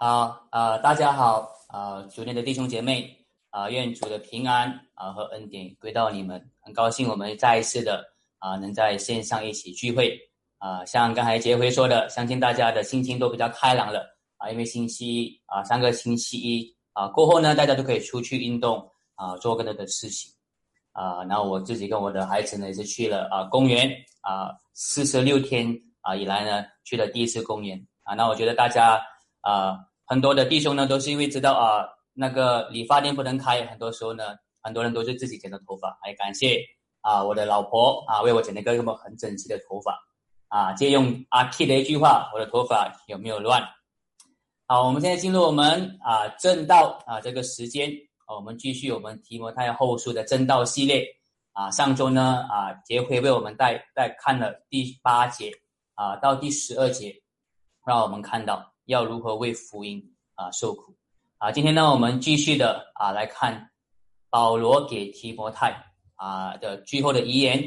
[0.00, 3.12] 好，呃，大家好，呃，主内的弟兄姐妹，
[3.50, 6.40] 啊，愿主的平安啊和恩典归到你们。
[6.60, 8.04] 很高兴我们再一次的
[8.38, 10.16] 啊能在线上一起聚会
[10.58, 14.06] 啊，像刚才杰辉说的，相信大家的心情都比较开朗了
[14.36, 20.30] 啊，因为星期一啊，上个星期一啊过后呢，大家都可以出去运动啊，做更多的事情
[20.92, 21.24] 啊。
[21.24, 23.90] 然后我自己跟我的孩子呢，也是去了啊公园
[24.20, 28.14] 啊，四十六天啊以来呢，去了第一次公园啊。
[28.14, 29.04] 那我觉得大家
[29.48, 29.78] 啊。
[30.10, 31.84] 很多的弟兄呢，都是因为知道啊，
[32.14, 34.24] 那个理发店不能开，很多时候呢，
[34.62, 35.98] 很多人都是自己剪的头发。
[36.02, 36.58] 还感谢
[37.02, 39.98] 啊，我的老婆啊，为我剪了一个这么很整齐的头发
[40.48, 40.72] 啊。
[40.72, 43.62] 借用阿 K 的一句话，我的头发有没有乱？
[44.66, 47.92] 好，我们现在进入我们啊正道啊这个时间，
[48.26, 51.06] 我们继续我们提摩太后书的正道系列
[51.52, 51.70] 啊。
[51.70, 55.52] 上周呢啊，杰辉为我们带带看了第八节
[55.94, 57.14] 啊到第十二节，
[57.86, 58.72] 让我们看到。
[58.88, 60.02] 要如何为福音
[60.34, 60.96] 啊受苦
[61.36, 61.52] 啊？
[61.52, 63.70] 今天呢，我们继续的啊来看
[64.30, 65.76] 保罗给提摩太
[66.14, 67.62] 啊的最后的遗言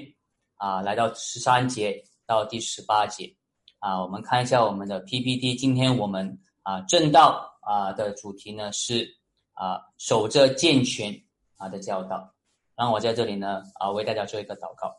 [0.55, 3.31] 啊，来到十三节到第十八节
[3.77, 5.53] 啊，我们看一下我们的 PPT。
[5.53, 9.07] 今天我们啊正道啊的主题呢是
[9.53, 11.15] 啊守着健全
[11.57, 12.33] 啊的教导。
[12.75, 14.91] 让我在这里呢啊为大家做一个祷告，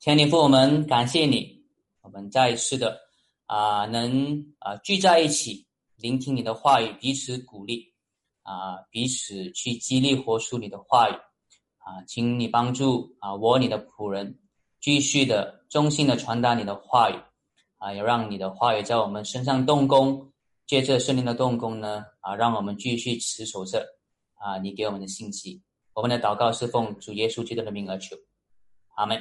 [0.00, 1.62] 天父，我们感谢你，
[2.00, 3.09] 我们再一次的。
[3.50, 7.92] 啊，能啊聚在一起，聆听你的话语，彼此鼓励，
[8.42, 11.14] 啊，彼此去激励活出你的话语，
[11.78, 14.38] 啊，请你帮助啊我你的仆人，
[14.80, 17.16] 继续的忠心的传达你的话语，
[17.78, 20.32] 啊，要让你的话语在我们身上动工，
[20.64, 23.84] 借着圣灵的动工呢，啊，让我们继续持守着
[24.34, 25.60] 啊你给我们的信息。
[25.92, 28.14] 我们的祷告是奉主耶稣基督的名而求，
[28.94, 29.20] 阿门。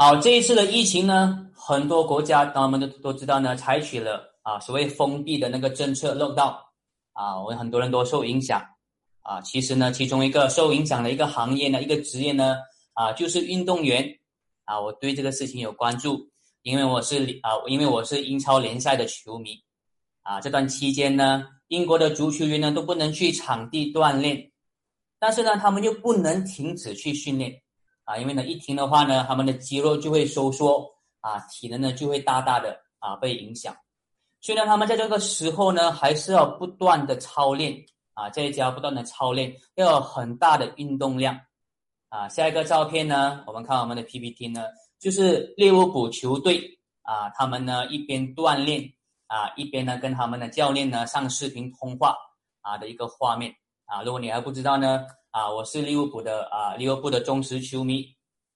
[0.00, 6.64] 好，这一次的疫情呢，很多国家，我们都都知道呢，采取了啊所谓封闭的那个政策，漏道
[7.14, 8.64] 啊，我们很多人都受影响
[9.22, 9.40] 啊。
[9.40, 12.58] 其实呢，其中一个受影响的一个行业呢，一个职业呢，
[12.94, 14.08] 啊，就是运动员
[14.66, 14.80] 啊。
[14.80, 16.30] 我对这个事情有关注，
[16.62, 19.60] 因为我是啊，因为我是英超联赛的球迷
[20.22, 20.40] 啊。
[20.40, 24.52] 这段期间呢，英国的足球员呢都不能去场地锻炼，
[25.18, 27.60] 但是呢，他们又不能停止去训练。
[28.08, 33.76] 啊，因为呢，一停的话呢，他们的肌肉就会收缩，啊，体能呢就会大大的啊被影响。
[34.40, 37.76] 所以呢，他们在这个时候呢，还是要不断的操练，
[38.14, 41.38] 啊，在家不断的操练，要有很大的运动量。
[42.08, 44.62] 啊，下一个照片呢，我们看我们的 PPT 呢，
[44.98, 48.90] 就是利物浦球队啊，他们呢一边锻炼
[49.26, 52.16] 啊，一边呢跟他们的教练呢上视频通话
[52.62, 53.54] 啊的一个画面。
[53.88, 55.04] 啊，如果你还不知道呢。
[55.30, 58.02] 啊，我是利物浦的啊，利物浦的忠实球迷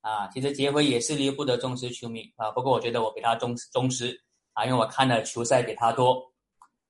[0.00, 0.26] 啊。
[0.28, 2.50] 其实杰辉也是利物浦的忠实球迷啊。
[2.50, 4.18] 不过我觉得我比他忠忠实
[4.54, 6.32] 啊，因为我看的球赛比他多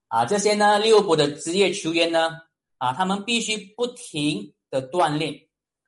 [0.06, 0.24] 啊。
[0.24, 2.30] 这些呢，利物浦的职业球员呢
[2.78, 5.34] 啊，他们必须不停的锻炼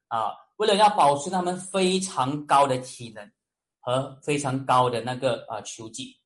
[0.08, 3.30] 啊，为了要保持他们非常高的体能
[3.78, 6.18] 和非常高的那个啊球技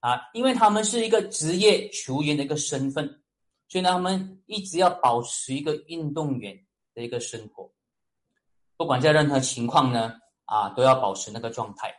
[0.00, 3.23] 啊，因为他们是一个职业球员的一个身份，
[3.74, 6.64] 所以呢，他们一直要保持一个运动员。
[6.96, 7.68] 的一个生活，
[8.76, 10.12] 不管在任何情况呢，
[10.44, 11.92] 啊，都要保持那个状态。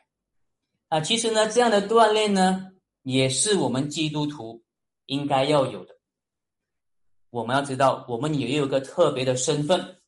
[0.88, 2.72] 啊，其实呢，这样的锻炼呢，
[3.04, 4.64] 也是我们基督徒
[5.08, 5.94] 应该要有的。
[7.30, 10.00] 我们要知道，我们也有个特别的身份，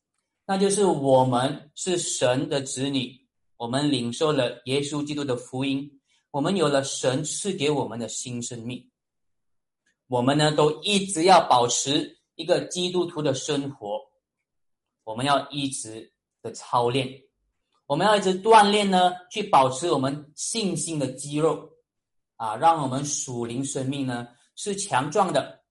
[0.46, 3.14] 那就是我们是神的子女，
[3.58, 6.00] 我们领受了耶稣基督的福音，
[6.30, 8.90] 我们有了神赐给我们的新生命。
[10.08, 14.00] 我们呢，都一直要保持一个基督徒的生活。
[15.04, 17.22] 我们要一直的操练，
[17.86, 21.70] 我们要一直锻炼呢，去保持我们信心的肌肉
[22.36, 25.62] 啊，让我们属灵生命呢是强壮的。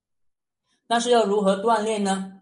[0.86, 2.32] 那是要如何锻炼呢？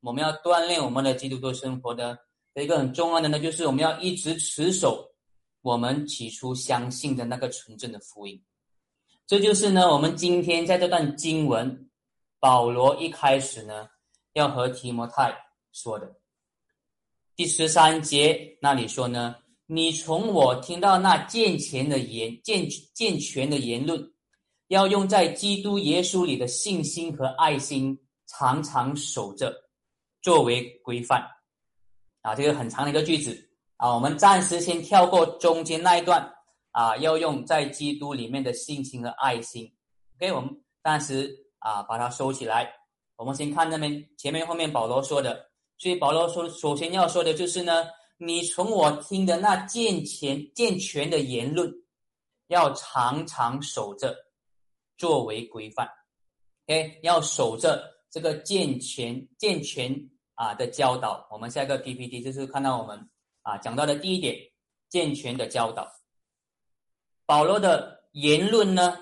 [0.00, 2.18] 我们要锻炼我们的基督徒生活的
[2.54, 5.08] 一个很重要的呢，就是我们要一直持守
[5.62, 8.40] 我们起初相信的那个纯正的福音。
[9.26, 11.90] 这就是呢，我们今天在这段经文，
[12.38, 13.88] 保罗一开始呢，
[14.34, 15.36] 要和提摩太。
[15.72, 16.14] 说的
[17.34, 19.34] 第十三节那里说呢，
[19.66, 24.00] 你从我听到那健全的言健健全的言论，
[24.68, 29.52] 要用在基督耶稣里的信心和爱心，常常守着，
[30.22, 31.20] 作为规范。
[32.22, 33.36] 啊，这个很长的一个句子
[33.76, 36.32] 啊，我们暂时先跳过中间那一段
[36.76, 39.66] 啊，要用在基督里面的信心和爱心。
[40.16, 40.50] OK，我们
[40.84, 42.70] 暂时啊把它收起来。
[43.16, 45.48] 我们先看那边前面后面保罗说的。
[45.78, 47.86] 所以保罗说，首先要说的就是呢，
[48.18, 51.72] 你从我听的那健全健全的言论，
[52.48, 54.14] 要常常守着，
[54.98, 55.88] 作为规范。
[56.66, 59.98] ，OK，要守着这个健全健全
[60.34, 61.26] 啊的教导。
[61.30, 63.08] 我们下一个 PPT 就是看到我们
[63.40, 64.36] 啊讲到的第一点，
[64.90, 65.90] 健全的教导。
[67.26, 68.96] 保罗的言论呢？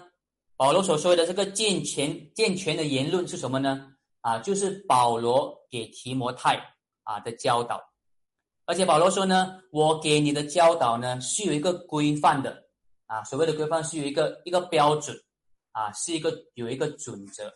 [0.56, 3.92] 保罗所说的这个健全健全的言论是什么呢？
[4.22, 6.56] 啊，就是保罗给提摩太
[7.02, 7.82] 啊的教导。
[8.64, 12.64] 而且保罗说呢，我给你的教导呢是有一个规范的
[13.06, 15.14] 啊，所谓的规范是有一个一个标准
[15.72, 17.52] 啊，是一个有一个准则，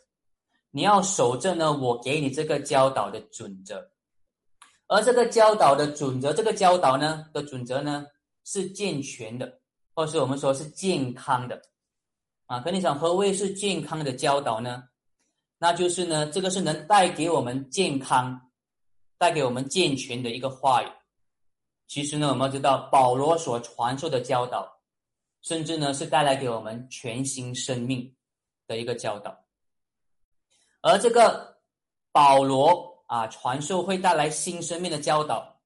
[0.70, 3.90] 你要守着呢，我给你这个教导的准则。
[4.88, 8.04] 而这个教导的准则，这个教导呢的准则呢
[8.44, 9.57] 是健全的。
[9.98, 11.60] 或是我们说是健康的，
[12.46, 14.84] 啊，可你想何谓是健康的教导呢？
[15.58, 18.40] 那就是呢，这个是能带给我们健康、
[19.18, 20.86] 带给我们健全的一个话语。
[21.88, 24.72] 其实呢，我们要知道保罗所传授的教导，
[25.42, 28.14] 甚至呢是带来给我们全新生命
[28.68, 29.36] 的一个教导。
[30.80, 31.58] 而这个
[32.12, 35.60] 保罗啊传授会带来新生命的教导，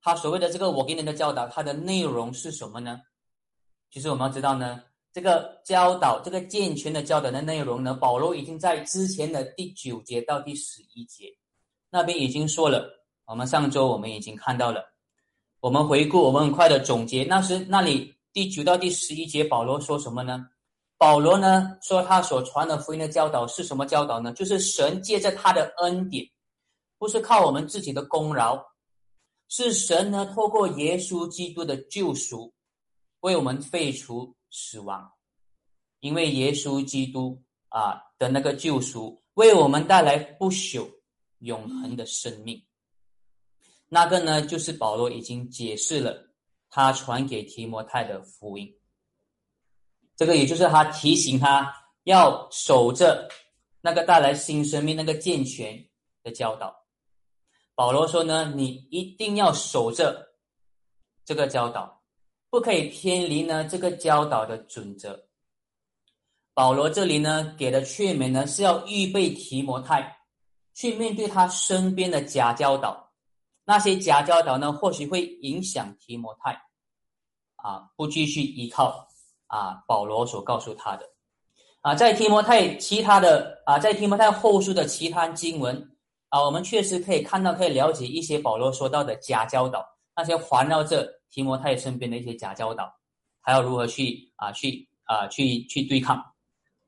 [0.00, 3.00] 他所谓的这个我给你的教导，它的内容是什么呢？
[3.90, 11.32] 其实我们要知道呢，这个教导，这个健全的教导的内容呢，保罗已经在之前的第九节到第十一节
[11.90, 12.92] 那边已经说了。
[13.26, 14.84] 我们上周我们已经看到了，
[15.58, 17.24] 我们回顾，我们很快的总结。
[17.24, 20.46] 那时那里第九到第十一节，保罗说什么呢？
[20.96, 24.32] 保罗呢说他所传的福音的教导是什么教导呢？
[24.32, 26.24] 就是神借着他的恩典，
[26.98, 28.64] 不是靠我们自己的功劳，
[29.48, 32.54] 是神呢透过耶稣基督的救赎。
[33.26, 35.12] 为我们废除死亡，
[35.98, 40.88] 因为耶稣基督啊的那个救赎，为我们带来不朽、
[41.40, 42.64] 永恒的生命。
[43.88, 46.30] 那个呢，就是保罗已经解释了
[46.70, 48.72] 他传给提摩太的福音。
[50.14, 51.74] 这个也就是他提醒他
[52.04, 53.28] 要守着
[53.80, 55.84] 那个带来新生命、那个健全
[56.22, 56.72] 的教导。
[57.74, 60.28] 保罗说呢，你一定要守着
[61.24, 61.95] 这个教导。
[62.50, 65.18] 不可以偏离呢这个教导的准则。
[66.54, 70.16] 保罗这里呢给的劝勉呢是要预备提摩太
[70.74, 73.12] 去面对他身边的假教导，
[73.64, 76.52] 那些假教导呢或许会影响提摩太，
[77.56, 79.06] 啊不继续依靠
[79.48, 81.06] 啊保罗所告诉他的，
[81.82, 85.96] 啊在提摩太其他的啊在提摩太后书的其他经文
[86.28, 89.86] 啊我们确实可以看到可以了解一些保罗说到的假教导。
[90.18, 92.92] 那些环绕着提摩太身边的一些假教导，
[93.40, 96.22] 还要如何去啊去啊去去对抗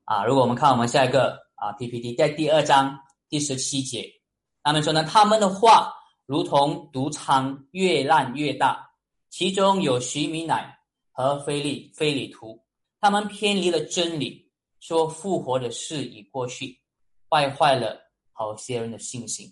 [0.04, 0.24] 啊？
[0.24, 2.98] 如果我们看我们下一个啊 PPT，在第二章
[3.28, 4.10] 第十七节，
[4.62, 5.92] 他们说呢，他们的话
[6.26, 8.90] 如同毒疮，越烂越大，
[9.30, 10.78] 其中有徐米乃
[11.12, 12.62] 和菲利菲里图，
[13.00, 14.50] 他们偏离了真理，
[14.80, 16.78] 说复活的事已过去，
[17.28, 17.98] 败坏了
[18.32, 19.46] 好些人的信心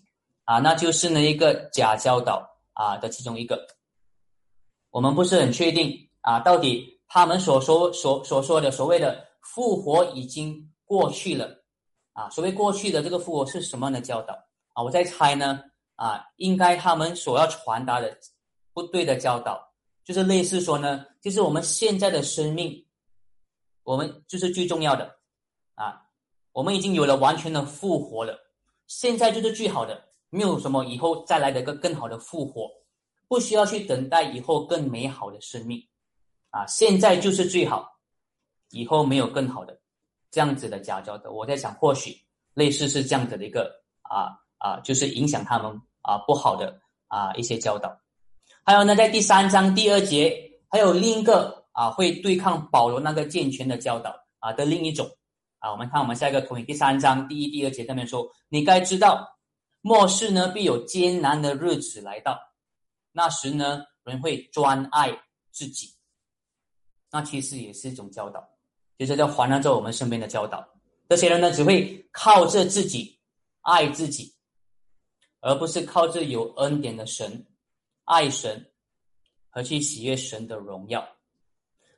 [0.44, 2.44] 啊，那就是呢一个假教导。
[2.79, 3.67] 啊的其中一个，
[4.96, 11.50] 我们不是很确定啊，到底他们所说所所说的所谓的复活已经过去了
[12.14, 12.31] 啊？
[12.31, 14.32] 所谓过去的这个复活是什么样的教导
[14.72, 14.82] 啊？
[14.82, 15.62] 我在猜呢
[15.96, 18.16] 啊，应该他们所要传达的
[18.72, 19.60] 不对的教导，
[20.02, 22.82] 就是类似说呢，就是我们现在的生命，
[23.82, 25.14] 我们就是最重要的
[25.75, 26.00] 啊，
[26.52, 28.34] 我们已经有了完全的复活了，
[28.86, 30.05] 现在就是最好的。
[30.31, 32.70] 没有什么以后再来的一个更好的复活，
[33.29, 35.83] 不需要去等待以后更美好的生命，
[36.51, 37.99] 啊，现在就是最好，
[38.71, 39.79] 以后没有更好的
[40.31, 41.33] 这样子的假教的。
[41.33, 42.17] 我在想，或许
[42.55, 43.71] 类似是这样子的一个
[44.03, 47.97] 啊啊，就是影响他们啊不好的啊一些教导。
[48.65, 55.09] 还有呢，在第三章第二节，还有另一个啊会对抗保罗那个健全的教导啊的另一种
[55.59, 59.33] 啊，我们看我们下一个投影，第三章第一、第二节上面说，你该知道。
[59.83, 62.37] 末世呢，必有艰难的日子来到，
[63.17, 65.11] 那时呢，人会专爱
[65.51, 65.89] 自己。
[67.11, 68.46] 那其实也是一种教导，
[68.99, 70.69] 就是在环绕着我们身边的教导。
[71.08, 73.19] 这些人呢，只会靠着自己
[73.63, 74.35] 爱自己，
[75.41, 77.46] 而不是靠着有恩典的神
[78.05, 78.70] 爱神
[79.49, 81.08] 和去喜悦神的荣耀。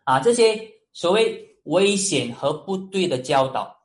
[0.04, 3.76] 啊，这些所谓危险和不对的教导，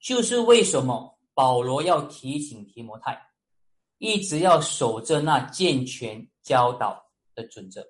[0.00, 3.16] 就是为什么保罗要提醒提摩太。
[3.98, 7.86] 一直要守着那健全教导的准则。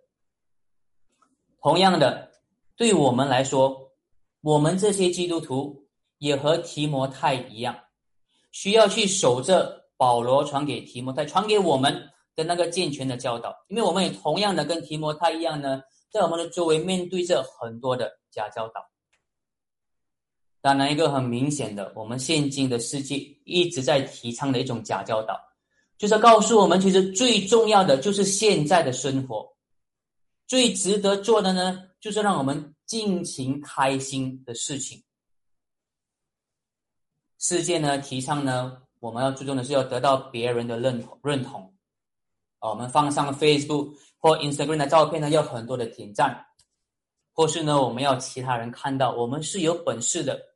[1.61, 2.31] 同样的，
[2.77, 3.93] 对我们来说，
[4.41, 7.77] 我们这些基督徒也和提摩太一样，
[8.51, 15.81] 需要去守着保罗传给提摩太、传给我们的那个健全的教导，因为我们也同样的跟提摩太一样呢，
[16.11, 18.85] 在我们的周围面对着很多的假教导。
[20.61, 25.41] 当然，一个很明显的，我们现今的世界一直在提倡的一种假教导，
[25.99, 29.57] 就是告诉我们，其实最重要的就是现在的生活，
[30.47, 35.03] 最值得做的呢，就是让我们尽情开心的事情。
[37.39, 41.75] 世界呢，提倡呢，我们要注重的是要得到别人的认同，认同。
[42.59, 46.47] 啊，我们放上 Facebook 或 Instagram 的照片呢，要很多的点赞，
[47.33, 50.51] 或是呢，我们要其他人看到我们是有本事的。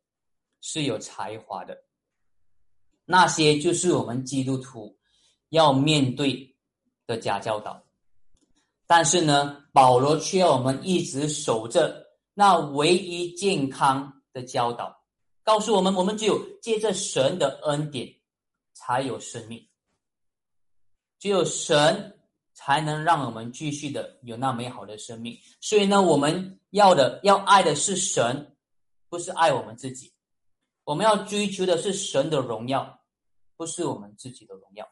[0.63, 1.79] 是有才华的，
[3.05, 4.96] 那些就是我们基督徒
[5.51, 6.57] 要面对
[7.07, 7.83] 的假教导。
[8.87, 15.05] 但是呢，保罗却要我们一直守着那唯一健康的教导，
[15.43, 18.09] 告诉我们：我们只有借着神的恩典
[18.75, 19.69] 才有生命，
[21.19, 22.19] 只有神
[22.55, 25.37] 才能让我们继续的有那美好的生命。
[25.61, 28.57] 所以呢，我们要的要爱的是神，
[29.09, 30.13] 不是爱我们自己。
[30.85, 33.01] 我们要追求的是神的荣耀，
[33.57, 34.89] 不是我们自己的荣耀。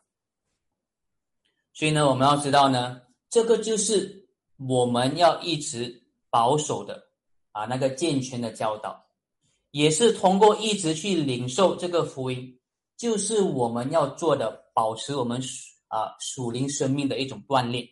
[1.75, 4.27] 所以呢，我们要知道呢，这个就是
[4.57, 7.03] 我们要一直保守的
[7.51, 9.05] 啊，那个健全的教导，
[9.73, 12.57] 也是通过一直去领受这个福音，
[12.97, 15.43] 就是我们要做的，保持我们
[15.89, 17.85] 啊属灵生命的一种锻炼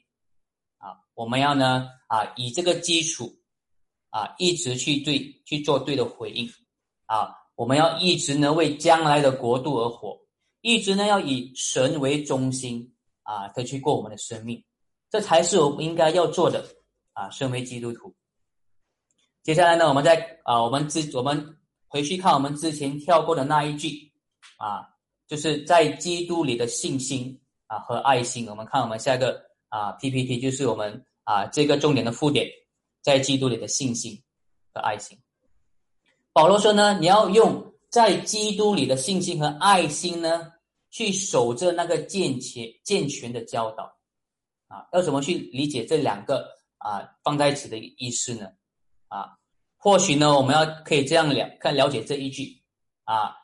[0.78, 0.94] 啊。
[1.14, 3.34] 我们要呢啊以这个基础
[4.10, 6.48] 啊，一直去对去做对的回应
[7.06, 7.34] 啊。
[7.56, 10.16] 我们要一直呢为将来的国度而活，
[10.60, 12.91] 一直呢要以神为中心
[13.22, 14.62] 啊，的去过我们的生命，
[15.10, 16.64] 这才是我们应该要做的
[17.12, 17.30] 啊。
[17.30, 18.14] 身为基督徒，
[19.42, 24.12] 接下来呢，我们再啊，我们之我们回去看我们之前跳过的那一句
[24.58, 24.88] 啊，
[25.26, 28.48] 就是在基督里的信心啊和爱心。
[28.48, 32.46] 我们看我们下一个啊 PPT，就是我们啊这个重点的附点，
[33.02, 34.22] 在基督里的信心
[34.72, 35.18] 和爱心。
[36.32, 40.51] 保罗说呢，你要用在基督里的信心和爱心呢，
[40.92, 43.84] 去守着那个健全健全的教导，
[44.68, 46.46] 啊，要怎么去理解这两个
[46.76, 48.46] 啊放在一起的意思呢？
[49.08, 49.32] 啊，
[49.78, 52.62] 或许呢，我们要可以这样了看了解这一句
[53.04, 53.34] 啊，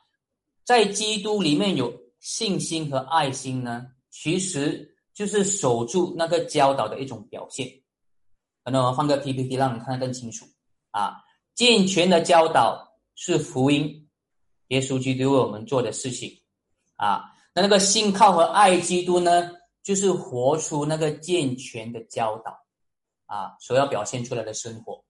[0.63, 7.67] 在基督里面有信心和爱心呢，其实就是守住那个教导的一种表现。
[8.63, 10.45] 可能我放个 PPT 让你看得更清楚
[10.91, 11.17] 啊。
[11.55, 14.07] 健全的教导是福音，
[14.67, 16.31] 耶稣基督为我们做的事情
[16.95, 17.23] 啊。
[17.61, 19.51] 那个信靠和爱基督呢，
[19.83, 22.51] 就是活出那个健全的教导
[23.25, 25.03] 啊，所要表现出来的生活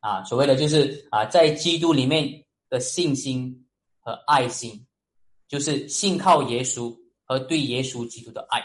[0.00, 0.22] 啊。
[0.24, 2.28] 所谓的就是啊，在基督里面
[2.68, 3.66] 的信心
[4.00, 4.86] 和爱心，
[5.48, 8.62] 就是信靠耶稣和对耶稣基督的爱。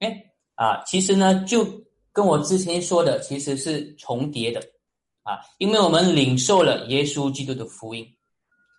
[0.00, 0.24] 哎
[0.54, 1.66] 啊，其实呢，就
[2.12, 4.60] 跟我之前说的其实是重叠的。
[5.22, 8.06] 啊，因为我们领受了耶稣基督的福音，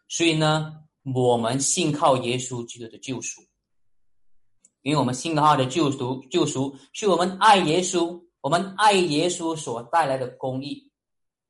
[0.07, 0.71] 所以呢，
[1.13, 3.41] 我们信靠耶稣基督的救赎。
[4.81, 10.91] 因为我们信靠的救赎，救赎是我们爱耶稣，我们爱耶稣所带来的公义，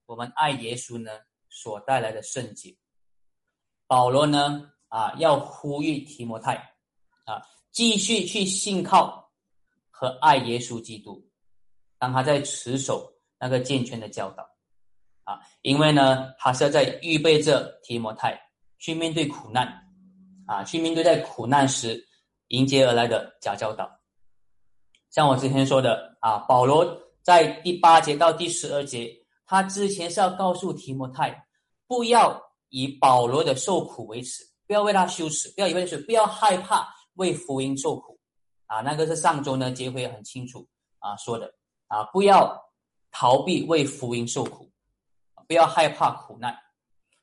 [0.06, 1.12] 我们爱耶稣呢
[1.50, 2.74] 所带来的圣洁。
[3.88, 6.56] 保罗呢，啊，要呼吁提摩太，
[7.26, 7.42] 啊，
[7.74, 9.30] 继续去信靠
[9.90, 11.22] 和爱耶稣基督，
[12.00, 14.50] 当他在持守那个健全的教导。
[15.26, 18.40] 啊，因为呢，他是要在预备着提摩太
[18.78, 19.68] 去面对苦难，
[20.46, 22.04] 啊，去面对在苦难时
[22.48, 23.90] 迎接而来的假教导。
[25.10, 26.86] 像我之前说的啊，保罗
[27.24, 29.12] 在第八节到第十二节，
[29.46, 31.46] 他之前是要告诉提摩太，
[31.88, 38.20] 不要以保罗的受苦为耻，不要为他羞耻，不要以为是不要害怕为福音受苦，
[38.68, 40.68] 啊，那个是上周呢结会很清楚
[41.00, 41.54] 啊说的
[41.88, 42.56] 啊，不要
[43.12, 44.70] 逃避为福音受苦。
[45.48, 46.58] 不要害怕苦难，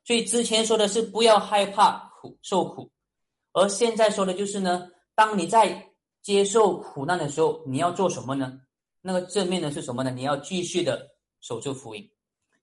[0.05, 2.91] 所以之前说的是不要害怕苦受苦，
[3.53, 5.91] 而现在说的就是呢，当你在
[6.21, 8.59] 接受苦难的时候，你要做什么呢？
[9.01, 10.11] 那个正面的是什么呢？
[10.11, 11.09] 你要继续的
[11.41, 12.09] 守住福音，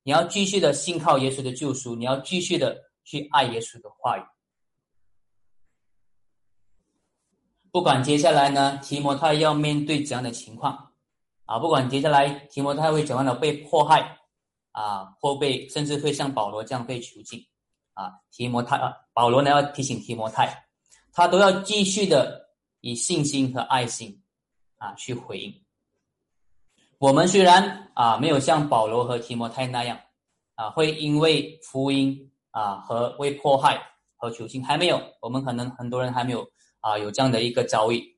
[0.02, 4.22] 你要继续的信靠耶稣的救赎，你要继续的去爱耶稣的话语。
[7.70, 10.92] 不管接下来呢，提摩太要面对怎样的情况
[11.46, 14.19] 啊，不管接下来提摩太会怎样的被迫害。
[14.72, 17.44] 啊，或被甚至会像保罗这样被囚禁，
[17.94, 20.64] 啊，提摩太啊，保罗呢要提醒提摩太，
[21.12, 22.48] 他都要继续的
[22.80, 24.22] 以信心和爱心
[24.78, 25.52] 啊去回应。
[26.98, 29.98] 我们虽然啊没有像保罗和提摩太那样
[30.54, 33.80] 啊会因为福音啊和为迫害
[34.16, 36.46] 和囚禁还没有，我们可能很多人还没有
[36.80, 38.16] 啊有这样的一个遭遇，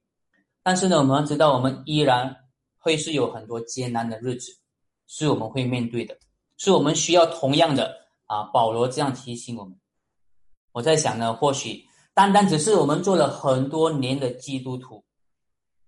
[0.62, 2.36] 但是呢，我们要知道我们依然
[2.78, 4.52] 会是有很多艰难的日子，
[5.06, 6.18] 是我们会面对的。
[6.62, 7.92] 是我们需要同样的
[8.26, 9.76] 啊，保罗这样提醒我们，
[10.70, 15.04] 我在想呢，或许单单只是我们做了很多年的基督徒，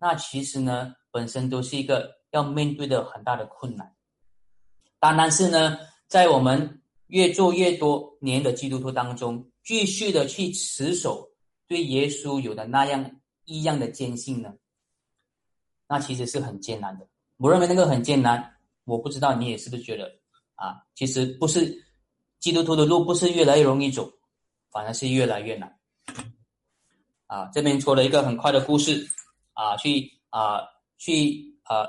[0.00, 3.94] 那其实呢，本身都是一个要面对的很大的困难。
[4.98, 5.78] 单单是呢，
[6.08, 11.28] 在我们越做越多年的基督徒当中，继续的去持守
[11.68, 14.52] 对耶稣有的那样异样的坚信呢，
[15.86, 17.06] 那其实是很艰难的。
[17.36, 20.10] 我认为那个很艰难，我不知道你也是不是觉得
[20.56, 20.82] 啊？
[20.94, 21.84] 其实不是
[22.38, 24.10] 基督徒的路不是越来越容易走，
[24.70, 25.78] 反而是越来越难。
[27.26, 29.08] 啊，这边说了一个很快的故事
[29.54, 30.60] 啊，去啊
[30.98, 31.88] 去啊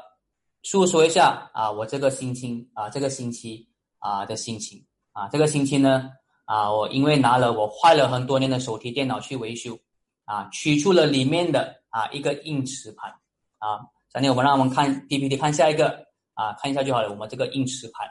[0.63, 3.67] 诉说一下啊我这个星期啊这个星期
[3.99, 6.09] 啊的心情啊这个星期呢
[6.45, 9.77] 啊我因为拿了我坏了很多年的手提电脑去维修
[10.23, 13.11] 啊取出了里面的啊一个硬磁盘
[13.59, 13.79] 啊。
[14.13, 17.09] 今天我们让我们看 PPT，看下一个啊，看一下就好了。
[17.09, 18.07] 我们这个硬磁盘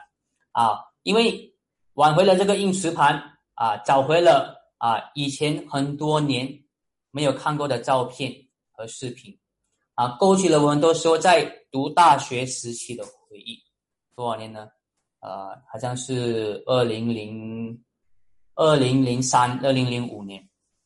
[0.55, 1.53] 啊，因为
[1.95, 3.21] 挽回了这个硬磁盘
[3.55, 6.47] 啊，找回了啊以前很多年
[7.11, 8.33] 没有看过的照片
[8.71, 9.37] 和视频
[9.95, 13.61] 啊，勾起了我们都说在读大学时期的回忆。
[14.15, 14.69] 多少年呢？
[15.19, 17.83] 呃，好像是二零零
[18.55, 20.41] 二零零三、二零零五年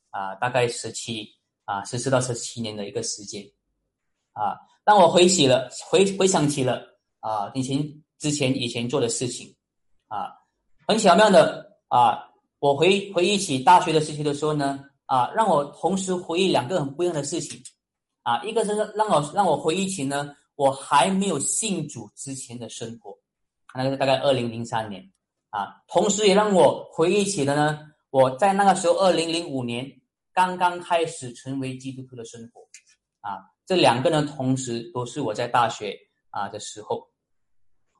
[0.09, 1.27] 啊，大概十七
[1.65, 3.43] 啊，十四到十七年的一个时间
[4.33, 4.57] 啊。
[4.83, 6.81] 当我回起了回回想起了
[7.19, 7.77] 啊以前
[8.17, 9.55] 之前以前做的事情
[10.09, 10.35] 啊，
[10.85, 17.59] 很巧妙的啊，我回回忆起大学的事情的时候呢啊，让我同时回忆两个很不一样的事情
[18.23, 23.17] 啊，一个是让我让我回忆起呢我还没有信主之前的生活，
[23.73, 25.09] 那个是大概二零零三年
[25.51, 29.89] 啊，同时也让我回忆起了呢我在那个时候二零零五年
[30.33, 32.61] 刚刚开始成为基督徒的生活
[33.21, 33.39] 啊。
[33.65, 35.95] 这两个呢，同时都是我在大学
[36.31, 37.07] 啊的时候，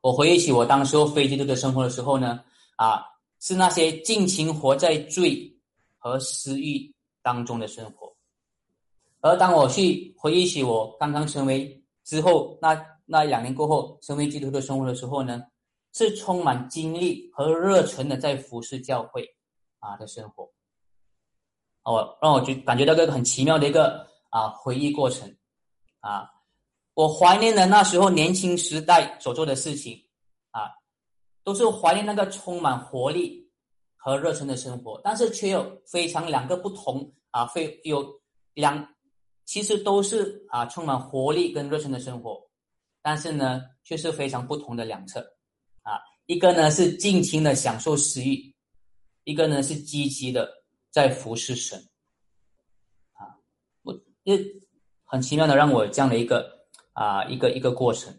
[0.02, 2.44] 我回忆起我当时候非基督的生活的时候呢，
[2.76, 3.04] 啊，
[3.40, 5.54] 是那些尽情活在罪
[5.98, 8.16] 和私欲当中的生活。
[9.22, 15.44] 而当我去回忆起我刚刚成为之后那那两年过后成为基督徒的生活的时候呢，
[15.94, 19.28] 是充满精力和热忱的在服侍教会
[19.80, 20.50] 啊的生活。
[21.84, 25.36] 哦，让我就感觉到一个很奇妙的一个啊回忆过程。
[26.02, 26.32] 啊，
[27.00, 29.98] 我怀念的那时候年轻时代所做的事情，
[30.52, 30.68] 啊，
[31.46, 33.50] 都是怀念那个充满活力
[33.96, 38.06] 和热忱的生活，但是却有非常两个不同啊，非有
[38.54, 38.86] 两，
[39.46, 42.38] 其实都是啊充满活力跟热忱的生活，
[43.02, 45.22] 但是呢，却是非常不同的两侧，
[45.84, 48.54] 啊，一个呢是尽情的享受私欲，
[49.24, 50.52] 一个呢是积极的
[50.92, 51.80] 在服侍神，
[53.14, 53.40] 啊，
[53.84, 54.38] 我也。
[55.12, 56.59] 很奇妙的，让我这样的一个
[57.00, 58.14] 啊一个一个过程，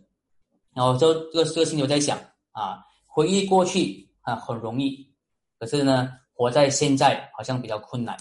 [0.72, 2.18] 然后这这个这个心里我在想
[2.52, 5.06] 啊，回忆过去啊很容易，
[5.58, 8.16] 可是呢，活在现在好像比较困难。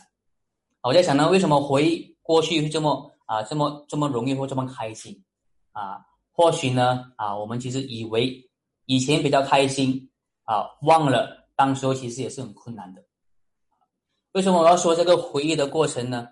[0.82, 5.24] 我在想呢，为什么回忆过去会这么啊这么这么容易或这么开心
[5.72, 6.06] 啊？
[6.34, 8.46] 或许呢啊，我们其实以为
[8.84, 10.10] 以前比较开心
[10.44, 13.02] 啊，忘了当时候其实也是很困难的。
[14.34, 16.28] 为什么我要说这个回忆的过程呢？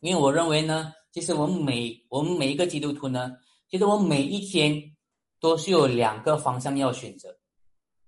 [0.00, 0.92] 因为我认为呢。
[1.14, 3.30] 其实我们每我们每一个基督徒呢，
[3.74, 4.94] 其实我每一天
[5.40, 7.36] 都是有两个方向要选择，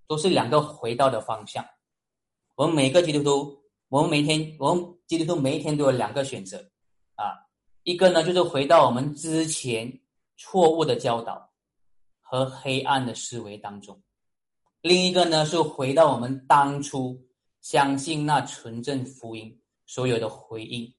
[0.07, 1.67] 都是两个回到的方向。
[2.55, 6.71] 我们每个基督徒，我们每天我们基督徒每一天都有两个选择
[7.17, 7.35] 啊，
[7.83, 10.01] 一个呢就是回到我们之前
[10.37, 11.51] 错误的教导
[12.21, 14.01] 和黑暗的思维当中，
[14.83, 17.21] 另一个呢是回到我们当初
[17.61, 20.95] 相信那纯正福音所有的回应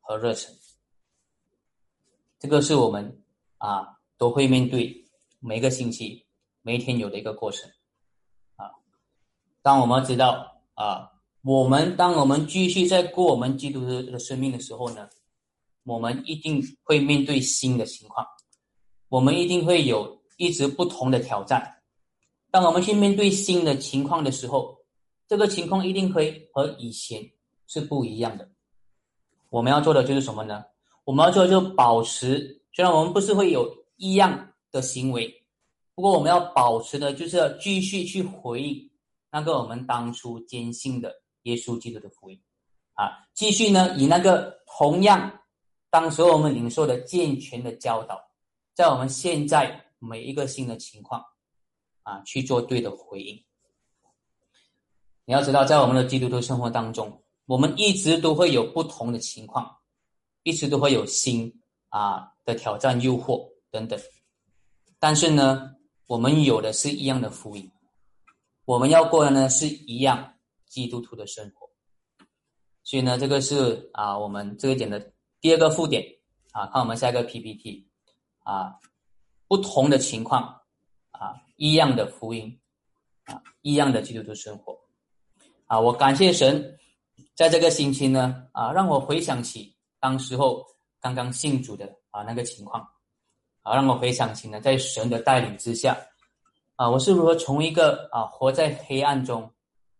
[0.00, 0.50] 和热忱。
[2.38, 3.22] 这个是我们
[3.58, 5.04] 啊都会面对
[5.38, 6.26] 每个星期
[6.62, 7.70] 每一天有的一个过程
[8.56, 8.68] 啊。
[9.62, 11.10] 当我们知道啊，
[11.42, 15.08] 我们当我们继续在过我们基督的生命的时候呢，
[15.84, 18.26] 我们一定会面对新的情况，
[19.08, 21.76] 我们一定会有一直不同的挑战。
[22.50, 24.76] 当我们去面对新的情况的时候，
[25.28, 27.22] 这个情况一定会和以前
[27.66, 28.50] 是不一样的。
[29.50, 30.64] 我们要做的就是什么呢？
[31.04, 33.66] 我们要做的就保持，虽然我们不是会有
[33.98, 35.30] 异样的行为，
[35.94, 38.90] 不过我们要保持的就是要继续去回应
[39.30, 42.40] 那个我们当初坚信的耶稣基督的福音，
[42.94, 45.40] 啊，继续呢以那个同样
[45.90, 48.18] 当时我们领受的健全的教导，
[48.74, 51.22] 在我们现在每一个新的情况，
[52.02, 53.44] 啊去做对的回应。
[55.24, 59.74] 你要知道，在我们的基督徒生活当中，我们一直都会有不同的情况。
[60.44, 61.52] 一直都会有新
[61.90, 63.98] 啊的挑战、诱惑等等，
[64.98, 65.74] 但是呢，
[66.06, 67.70] 我们有的是一样的福音，
[68.64, 70.34] 我们要过的呢是一样
[70.66, 71.68] 基督徒的生活。
[72.82, 76.04] 所以呢，这个是啊，我们这一点的第二个附点。
[76.52, 77.86] 啊，看我们下一个 PPT
[78.42, 78.74] 啊，
[79.46, 80.42] 不同的情况。
[81.10, 82.58] 啊，一样的福音。
[83.24, 84.76] 啊，一样的基督徒生活。
[85.66, 86.78] 啊，我感谢神，
[87.34, 90.64] 在这个星期呢啊，让我回想起当时候
[91.00, 92.88] 刚刚信主的啊那个情况。
[93.68, 95.96] 啊，让我回想起呢，在神的带领之下
[96.76, 99.42] 啊，我是如何从一个啊活在黑暗中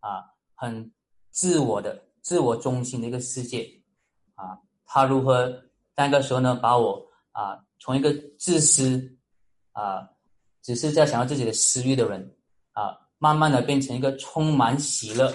[0.01, 0.93] 啊很
[1.31, 2.05] 自我的。
[2.21, 3.67] 自我中心的一个世界，
[4.35, 5.51] 啊，他如何
[5.97, 7.03] 那个时候呢，把我
[7.33, 9.17] 啊从一个自私
[9.73, 10.07] 啊，
[10.61, 12.37] 只是在想要自己的私欲的人
[12.73, 15.33] 啊，慢慢的变成一个充满喜乐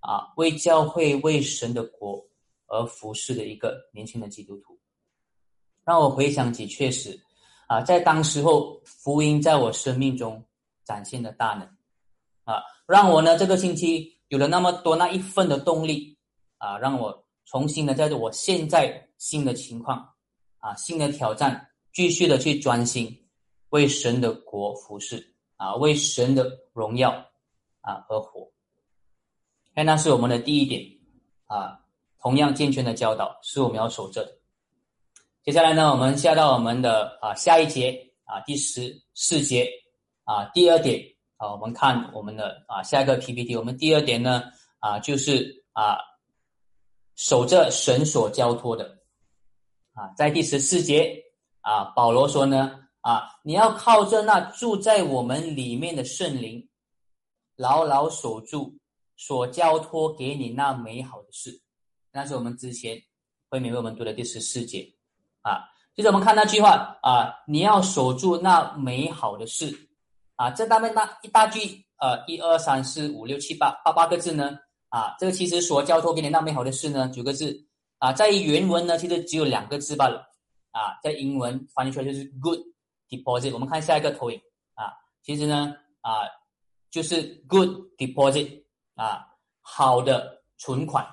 [0.00, 2.22] 啊，为教会为神的国
[2.66, 4.78] 而服侍的一个年轻的基督徒，
[5.82, 7.18] 让我回想起确实
[7.68, 10.44] 啊，在当时候福音在我生命中
[10.84, 11.62] 展现的大能
[12.44, 16.12] 啊，让我呢这个星期有了那么多那一份的动力。
[16.56, 20.14] 啊，让我重新的在我现在新的情况，
[20.60, 23.14] 啊，新的挑战，继续的去专心
[23.68, 27.10] 为神的国服侍，啊，为神的荣耀
[27.82, 28.50] 啊而活。
[29.74, 30.80] 看，那是我们的第一点，
[31.44, 31.80] 啊，
[32.18, 34.38] 同样健全的教导是我们要守着的。
[35.44, 39.68] 接下来呢，我们下到我们的啊下一节啊第十四节
[40.24, 41.00] 啊第二点
[41.36, 44.42] 啊，我们看我们的啊下一个 PPT，我们第二点呢
[44.80, 45.98] 啊就是啊。
[47.16, 48.98] 守着神所交托的，
[49.92, 51.14] 啊，在第十四节
[51.60, 56.68] 啊，保罗说呢，啊，你要靠着那住在我们里面的圣灵，
[57.54, 58.76] 牢牢守住
[59.16, 61.62] 所交托给你那美好的事。
[62.10, 63.00] 那是我们之前
[63.48, 64.84] 会免为我们读的第十四节，
[65.44, 69.72] 啊，接着我们看那句话啊，你要守住那美好的事，
[70.34, 71.60] 啊，这大面那一大句，
[71.98, 74.58] 呃，一二三四五六七八八八个字呢。
[74.88, 77.52] 啊，这个其实所交托给你那美好的事呢，九个字
[77.98, 80.24] 啊，在原文呢其实只有两个字罢了
[80.70, 82.60] 啊，在英文翻译出来就是 good
[83.08, 83.52] deposit。
[83.52, 84.40] 我们看下一个投影
[84.74, 86.20] 啊，其实呢啊
[86.92, 88.62] 就是 good deposit
[88.94, 89.26] 啊，
[89.62, 91.04] 好的存款，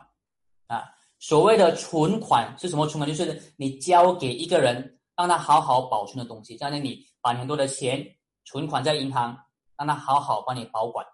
[1.21, 3.07] 所谓的存款是什么存款？
[3.07, 8.05] 就是你交给一个人，让他好好保存的东西，相当于你把很多的钱
[8.43, 9.38] 存款在银行，
[9.77, 11.05] 让他好好帮你保管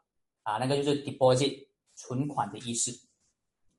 [0.41, 1.67] 啊，那个就是 deposit。
[1.99, 2.91] 存款的意思，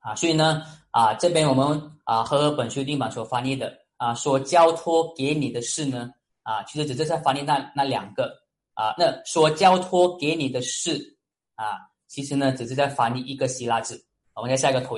[0.01, 0.61] 啊，所以呢，
[0.91, 6.11] 啊，这边我们啊和本修订版所翻译的啊，所交托给你的事呢，
[6.43, 8.37] 啊，其实只是在翻译那那两个
[8.75, 11.17] 啊，那所交托给你的事
[11.55, 14.05] 啊，其实呢，只是在翻译一个希腊字。
[14.35, 14.97] 我们再下一个图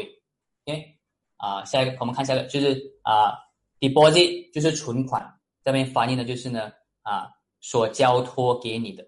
[0.65, 0.99] ，OK，
[1.41, 3.33] 啊，下一个我们看下一个就是啊
[3.81, 6.71] ，deposit 就是存款，这边翻译的就是呢
[7.03, 9.03] 啊，所交托给你的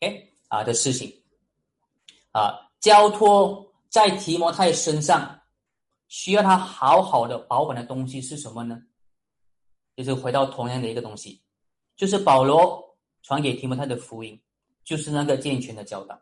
[0.00, 1.12] ，OK 啊的事情。
[2.32, 5.40] 啊，交托在提摩太身上，
[6.08, 8.78] 需要他好好的保管的东西是什么呢？
[9.96, 11.42] 就是回到同样的一个东西，
[11.96, 12.82] 就是保罗
[13.22, 14.38] 传给提摩太的福音，
[14.84, 16.14] 就是那个健全的教导。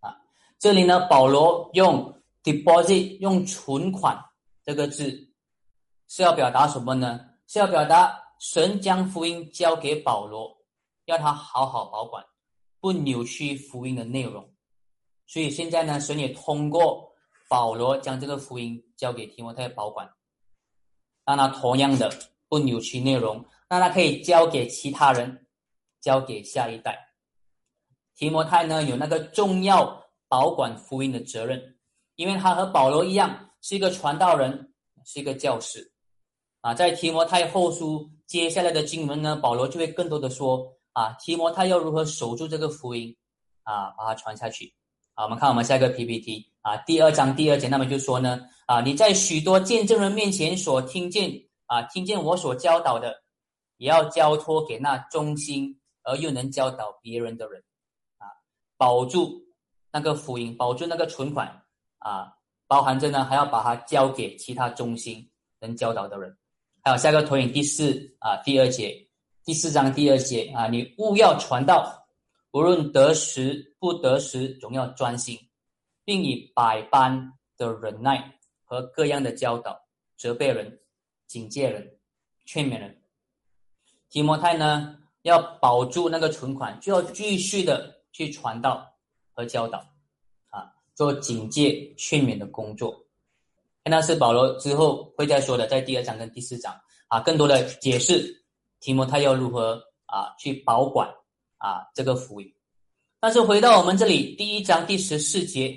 [0.00, 0.16] 啊，
[0.58, 2.17] 这里呢，保罗用
[2.48, 4.18] deposit 用存款
[4.64, 5.28] 这个字，
[6.08, 7.20] 是要表达什么呢？
[7.46, 10.56] 是要表达神将福音交给保罗，
[11.04, 12.24] 要他好好保管，
[12.80, 14.50] 不扭曲福音的内容。
[15.26, 17.12] 所以现在呢，神也通过
[17.50, 20.10] 保罗将这个福音交给提摩太保管，
[21.26, 22.10] 让他同样的
[22.48, 25.46] 不扭曲内容，让他可以交给其他人，
[26.00, 26.98] 交给下一代。
[28.16, 31.77] 提摩太呢有那个重要保管福音的责任，
[32.18, 34.72] 因为他和保罗一样是一个传道人，
[35.04, 35.92] 是一个教师。
[36.62, 43.16] 啊，在提摩太后书接下来的经文呢，保罗就会更多的说啊，提摩太要如何守住这个福音，
[43.62, 44.74] 啊，把它传下去。
[45.14, 51.30] 好，我们看我们下一个 PPT 啊，第二章第二节，那么就说呢，啊，你在许多见证人面前所听见
[51.66, 53.22] 啊，听见我所教导的，
[53.76, 57.62] 也要交托给那忠心而又能教导别人的人，
[58.16, 58.26] 啊，
[58.76, 59.40] 保住
[59.92, 61.62] 那个福音，保住那个存款
[61.98, 62.32] 啊，
[62.66, 65.30] 包含着呢，还要把它交给其他中心
[65.60, 66.36] 能教导的人。
[66.82, 69.08] 还有下个投影第四啊，第二节，
[69.44, 71.94] 第四章第二节啊，你勿要传道。
[72.50, 75.38] 无论得时不得时，总要专心，
[76.02, 79.78] 并以百般的忍耐和各样的教导
[80.16, 80.80] 责备人、
[81.26, 81.98] 警戒人、
[82.46, 83.02] 劝勉人。
[84.08, 88.90] 提摩太呢，要保住那个存款，就要继续的去传道
[89.34, 89.84] 和教导，
[90.98, 93.06] 做警戒劝勉的工作。
[93.84, 96.74] 那是保罗之后会再说的，在第二章跟第四章
[97.06, 98.44] 啊，更多的解释
[98.80, 101.08] 提摩太要如何啊去保管。
[101.60, 102.54] 啊，这个福音。
[103.18, 105.76] 但是回到我们这里第一章第十四节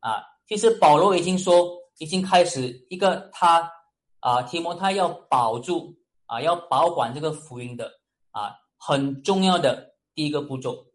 [0.00, 3.70] 啊，其实保罗已经说，已经开始一个他
[4.18, 5.94] 啊，提摩太要保住
[6.26, 7.88] 啊，要保管这个福音的
[8.32, 10.86] 啊，很重要的第一个步骤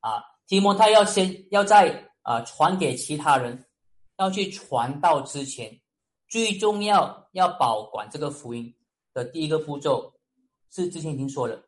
[0.00, 3.64] 啊，提摩太要先要在啊传给其他人，
[4.18, 5.80] 要去传道之前，
[6.28, 8.74] 最重要要保管这个福音
[9.12, 10.12] 的第一个步骤
[10.70, 11.62] 是之前已经说了，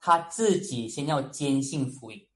[0.00, 2.26] 他自己先要坚信福音，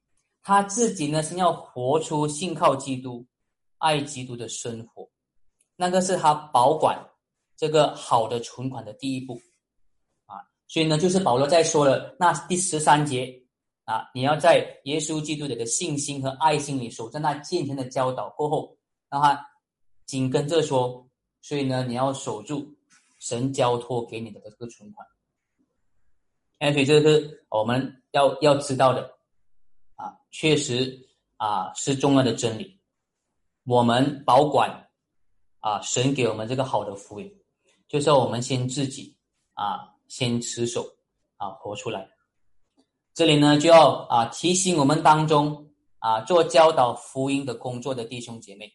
[0.43, 3.27] 他自己呢先要活出信靠基督、
[3.79, 5.09] 爱基督的生活。
[5.77, 7.03] 那个是他保管
[7.57, 9.41] 这个好的存款的第一步，
[10.27, 10.37] 啊，
[10.69, 13.40] 所以呢，就是保罗在说了那第十三节
[13.91, 18.77] 啊，你要在耶稣基督的信心和爱心里守着那健全的教导过后，
[19.09, 19.45] 让他
[20.07, 21.09] 紧跟着说，
[21.43, 22.73] 所以呢，你要守住
[23.19, 25.05] 神交托给你的这个存款，
[26.61, 29.03] 哎，所以这是我们要要知道的，
[29.97, 32.79] 啊，确实啊是重要的真理，
[33.65, 34.87] 我们保管。
[35.63, 37.31] 啊，神给我们这个好的福音，
[37.87, 39.15] 就是要我们先自己
[39.53, 40.83] 啊，先持守
[41.37, 42.09] 啊，活出来。
[43.15, 45.67] 这里呢，就要啊提醒我们当中
[45.99, 48.71] 啊做教导福音的工作的弟兄姐妹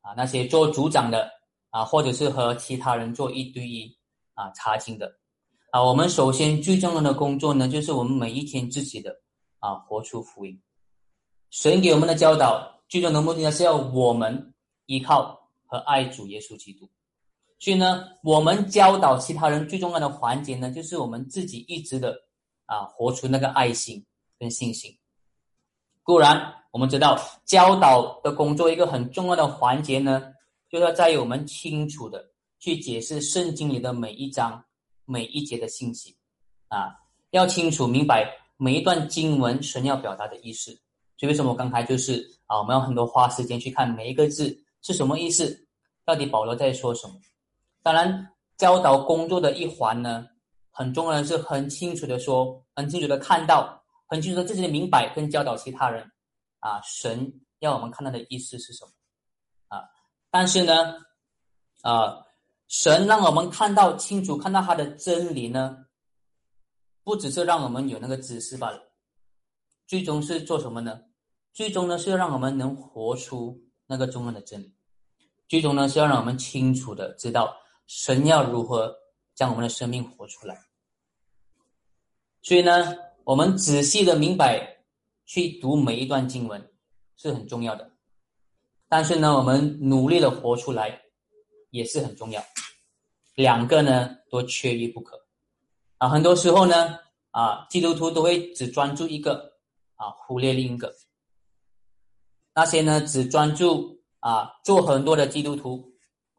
[0.00, 1.30] 啊，那些做组长的
[1.70, 3.90] 啊，或者是和其他人做一对一
[4.34, 5.10] 啊查经的
[5.70, 9.14] 啊，我们首先最重要的工作呢，就是我们每一天自己的
[9.58, 10.60] 啊活出福音。
[11.50, 14.54] 神给我们的教导，最终的目的呢，是要我们
[14.86, 15.38] 依靠。
[15.72, 16.90] 和爱主耶稣基督，
[17.60, 22.12] 所以呢，我们教导其他人最重要的环节呢，就是我们自己一直的
[22.70, 24.06] 啊，活出那个爱心
[24.38, 24.96] 跟信心。
[26.04, 30.32] 固然，我们知道教导的工作一个很重要的环节呢，
[30.70, 32.30] 就是要在于我们清楚的
[32.60, 34.64] 去解释圣经里的每一章
[35.04, 36.16] 每一节的信息
[36.68, 36.94] 啊，
[37.32, 40.70] 要清楚明白每一段经文神要表达的意思。
[41.16, 44.64] 所以，为什么我刚才就是啊，我们要很多花时间去看每一个字。
[44.82, 45.66] 是什么意思？
[46.06, 47.14] 到底保罗在说什么？
[47.82, 50.26] 当然，教导工作的一环呢，
[50.70, 56.10] 很重要的是很清楚的说，很清楚的看到，很清楚的自己的明白跟教导其他人
[56.60, 58.90] 啊，神要我们看到的意思是什么
[59.68, 59.84] 啊？
[60.30, 60.94] 但是呢，
[61.82, 62.24] 啊，
[62.68, 65.86] 神让我们看到清楚，看到他的真理呢，
[67.02, 68.80] 不只是让我们有那个知识罢了，
[69.86, 71.00] 最终是做什么呢？
[71.52, 73.60] 最终呢，是要让我们能活出。
[73.92, 74.72] 那个中文的真理，
[75.48, 77.52] 最终呢是要让我们清楚的知道
[77.88, 78.94] 神要如何
[79.40, 80.54] 将我们的生命活出来。
[82.42, 84.84] 所以呢，我们仔细的明白
[85.24, 86.70] 去读每一段经文
[87.16, 87.90] 是很重要的，
[88.86, 91.00] 但是呢，我们努力的活出来
[91.70, 92.44] 也是很重要。
[93.34, 95.18] 两个呢都缺一不可
[95.96, 96.06] 啊。
[96.10, 96.98] 很多时候呢
[97.30, 99.54] 啊，基督徒都会只专注一个
[99.94, 100.94] 啊，忽略另一个。
[102.54, 105.90] 那些呢，只专注啊做很多的基督徒，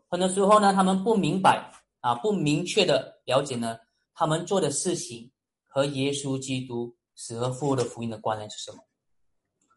[0.07, 1.70] 很多时候呢，他们不明白
[2.01, 3.77] 啊，不明确的了解呢，
[4.13, 5.31] 他们做的事情
[5.65, 8.83] 和耶稣基督死而复活的福音的关联是什么？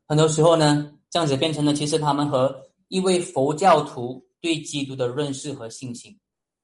[0.07, 6.19] 很多时候呢，这样子变成了，其实他们和一位佛教徒对基督的认识和信心，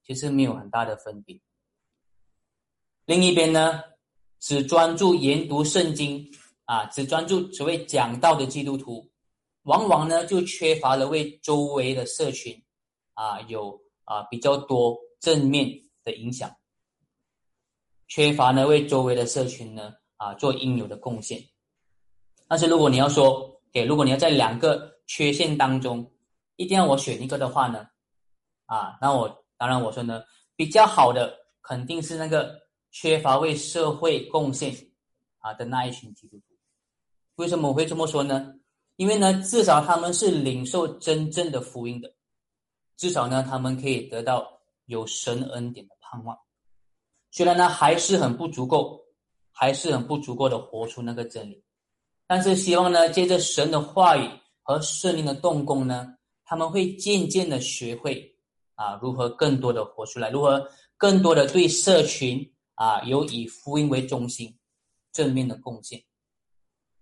[0.05, 1.39] 其实没有很大的分别。
[3.05, 3.81] 另一边呢，
[4.39, 6.29] 只专注研读圣经
[6.65, 9.09] 啊，只专注所谓讲道的基督徒。
[9.63, 12.59] 往往呢，就缺乏了为周围的社群
[13.13, 15.69] 啊有啊比较多正面
[16.03, 16.53] 的影响，
[18.07, 21.41] 缺乏呢为周围的社群呢啊做应有的贡献。
[22.47, 26.11] 但是如果你要说，给如果你要在两个缺陷当中，
[26.57, 27.87] 一定要我选一个的话呢，
[28.65, 30.23] 啊，那我当然我说呢，
[30.55, 32.59] 比较好的肯定是那个
[32.91, 34.75] 缺乏为社会贡献
[35.37, 36.43] 啊的那一群基督徒。
[37.35, 38.53] 为什么我会这么说呢？
[38.97, 42.13] 因为呢，至少他们是领受真正的福音的，
[42.97, 44.60] 至少呢，他们可以得到
[44.91, 46.37] 有神恩典的盼望。
[47.31, 48.99] 虽然呢，还是很不足够，
[49.51, 51.63] 还是很不足够的活出那个真理，
[52.27, 54.29] 但是希望呢，借着神的话语
[54.61, 58.35] 和圣灵的动工呢，他们会渐渐的学会
[58.75, 64.55] 啊，如何更多的活出来，如何更多的对社群啊有以福音为中心
[65.13, 66.03] 正面的贡献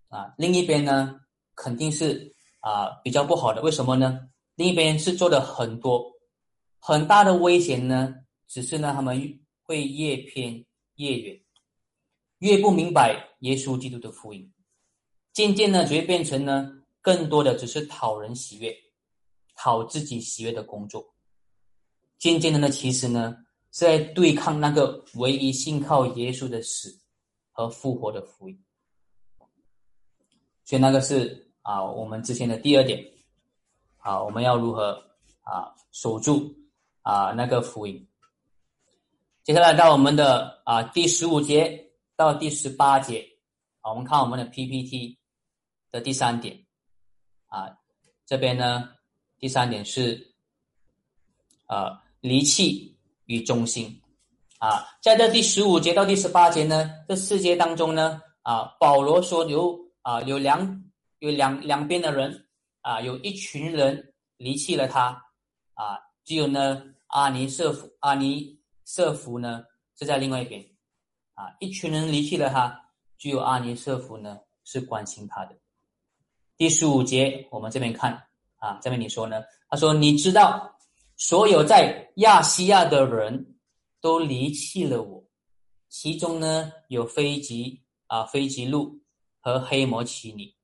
[0.08, 0.34] 啊。
[0.38, 1.20] 另一边呢？
[1.56, 4.20] 肯定是啊比较不好的，为什么呢？
[4.56, 6.10] 另一边是做的很多
[6.80, 8.16] 很大的危险呢，
[8.48, 10.66] 只是呢他们会越偏
[10.96, 11.40] 越远，
[12.40, 14.52] 越不明白耶稣基督的福音，
[15.34, 18.76] 渐渐呢就会变成呢更多的只是讨人喜悦、
[19.56, 21.14] 讨自己喜悦的工作，
[22.18, 23.38] 渐渐的呢其实呢
[23.72, 27.00] 是在对抗那个唯一信靠耶稣的死
[27.52, 28.64] 和复活的福音，
[30.64, 31.46] 所以那个是。
[31.62, 33.06] 啊，我们之前的第二点，
[33.98, 34.94] 啊，我们要如何
[35.42, 36.52] 啊守住
[37.02, 38.08] 啊那个福音。
[39.44, 43.26] 接下来到我们的啊第十五节到第十八节，
[43.82, 45.18] 啊，我们看我们的 PPT
[45.92, 46.66] 的第三点，
[47.48, 47.76] 啊，
[48.26, 48.90] 这边呢
[49.40, 50.36] 第三点是，
[51.66, 54.02] 啊离弃与忠心，
[54.60, 60.84] 啊，在这第十五节到第十八节呢，这四节当中呢，啊，保罗说有啊有两
[61.20, 62.48] 有两两边的人，
[62.82, 65.08] 啊，有一群人离弃了他，
[65.74, 65.98] 啊，
[66.30, 68.56] 只有呢阿尼瑟夫阿尼。
[68.86, 69.64] 瑟夫呢
[69.98, 70.64] 是在另外一边，
[71.34, 72.80] 啊，一群人离弃了他，
[73.18, 75.56] 只有阿尼瑟夫呢是关心他的。
[76.56, 78.14] 第十五节我们这边看
[78.58, 79.44] 啊，这边你说呢？
[79.70, 80.76] 他说：“你知道，
[81.18, 83.56] 所有在亚细亚的人
[84.02, 85.24] 都离弃了我，
[85.90, 89.00] 其中呢有飞吉啊，飞吉路
[89.40, 90.56] 和黑摩奇尼。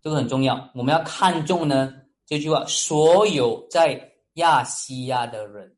[0.00, 1.92] 这个很重要，我们要看重呢
[2.26, 5.76] 这句话：所有在亚细亚的人。”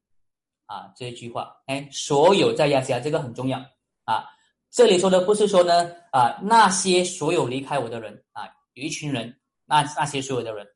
[0.66, 3.56] 啊，这句话，哎，所有在亚细亚，这个很重要
[4.02, 4.26] 啊。
[4.68, 9.32] 这里说的不是说呢，啊，那些所有离开我的人啊，有一群人，
[9.64, 10.66] 那那些所有的人，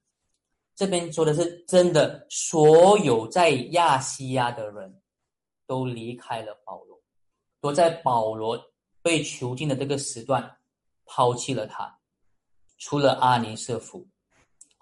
[0.77, 5.03] 这边说的是真的，所有在亚细亚的人
[5.66, 7.03] 都离开了保罗，
[7.61, 8.57] 都在保罗
[9.03, 10.57] 被囚禁的这个时段
[11.05, 11.99] 抛弃了他，
[12.79, 14.07] 除了阿尼瑟夫。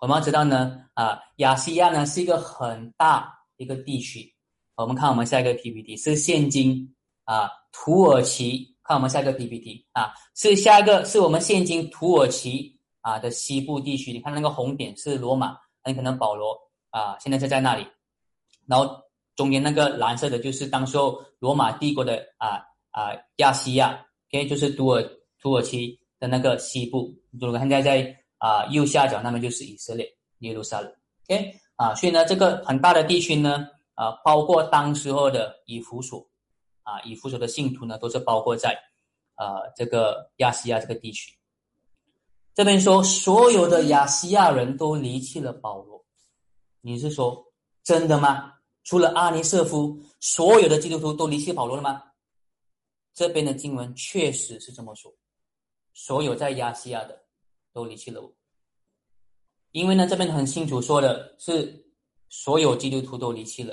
[0.01, 4.33] 我们要知道呢，啊，亚细亚呢是一个很大一个地区。
[4.77, 14.13] 我们看我们下一个 PPT 是现今啊土耳其，看我们下一个 PPT 啊是下一个是我们现今土耳其啊的西部地区。
[14.13, 16.57] 你看那个红点是罗马，很可能保罗
[16.91, 17.85] 啊现在是在那里。
[18.69, 19.03] 然后
[19.35, 25.03] 中间那个蓝色的就是当时候罗马帝国的啊啊亚细亚，OK 就是土耳
[25.43, 27.13] 土耳其的那个西部。
[27.33, 30.93] 如果现在在啊右下角，那么就是以色列耶路撒冷
[31.29, 33.69] ，OK 啊，所以呢这个很大的地区呢。
[34.01, 36.25] 啊，包括当时候的以弗所，
[36.85, 38.71] 啊，以弗所的信徒呢，都是包括在，
[39.35, 41.37] 呃，这个亚细亚这个地区。
[42.55, 46.07] 这边说，所有的亚细亚人都离弃了保罗，
[46.81, 47.45] 你是说
[47.83, 48.55] 真的吗？
[48.85, 52.01] 除了阿尼瑟夫，所有的基督徒都离弃保罗了吗？
[53.13, 55.13] 这边的经文确实是这么说，
[55.93, 57.21] 所有在亚细亚的
[57.79, 58.35] 都离弃了我，
[59.71, 61.87] 因为呢，这边很清楚说的是，
[62.29, 63.73] 所有基督徒都离弃了。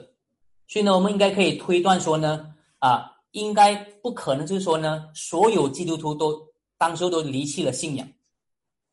[0.67, 6.39] 所以呢，我们应该可以推断说呢，啊，应该不可能就是说呢，所有基督徒都
[6.77, 8.07] 当时都离弃了信仰，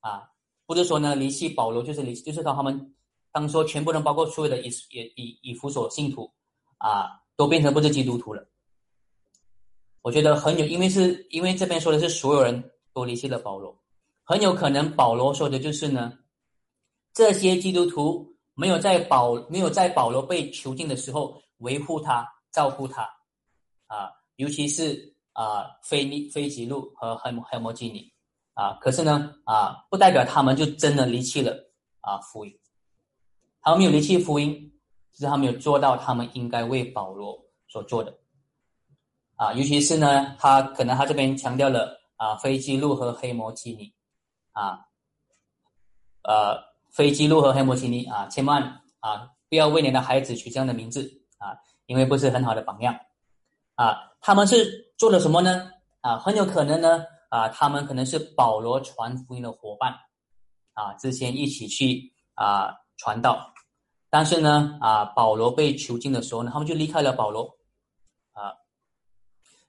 [0.00, 0.30] 啊，
[0.64, 2.94] 不是说呢，离弃保罗就是离，就是说他们
[3.32, 6.32] 当说全部人，包括所有的以以以以弗所信徒，
[6.78, 8.48] 啊，都变成不是基督徒了。
[10.00, 13.81] 我觉得很有，因为是因为这边说的是所有人都离弃了保罗，
[14.32, 16.18] 很有可能保罗说的就是呢，
[17.12, 21.40] 这些基督徒没有在保没有在保罗被囚禁的时候。
[21.58, 23.02] 维护他，照顾他，
[23.86, 28.12] 啊，尤其是啊，菲利菲吉路和黑黑摩基尼，
[28.54, 31.54] 啊，可是呢，啊，不代表他们就真的离弃了
[32.00, 32.52] 啊福音，
[33.60, 34.72] 他们没有离弃福音，
[35.12, 38.12] 只是他们有做到他们应该为保罗所做的，
[39.36, 43.94] 啊，尤其是呢，他可能他这边强调了啊，飞机路和黑摩基尼，
[44.52, 44.86] 啊，
[46.22, 48.62] 呃，飞机路和黑摩基尼啊，千万
[49.00, 51.18] 啊，不要为你的孩子取这样的名字。
[51.42, 52.96] 啊，因为不是很好的榜样，
[53.74, 55.72] 啊，他们是做了什么呢？
[56.00, 59.92] 啊，很有可能呢，啊，他们可能是保罗传福音的伙伴，
[60.74, 63.52] 啊，之前一起去啊传道，
[64.08, 67.42] 但是呢，啊，保罗被囚禁的时候呢，他们就离开了保罗，
[68.30, 68.54] 啊，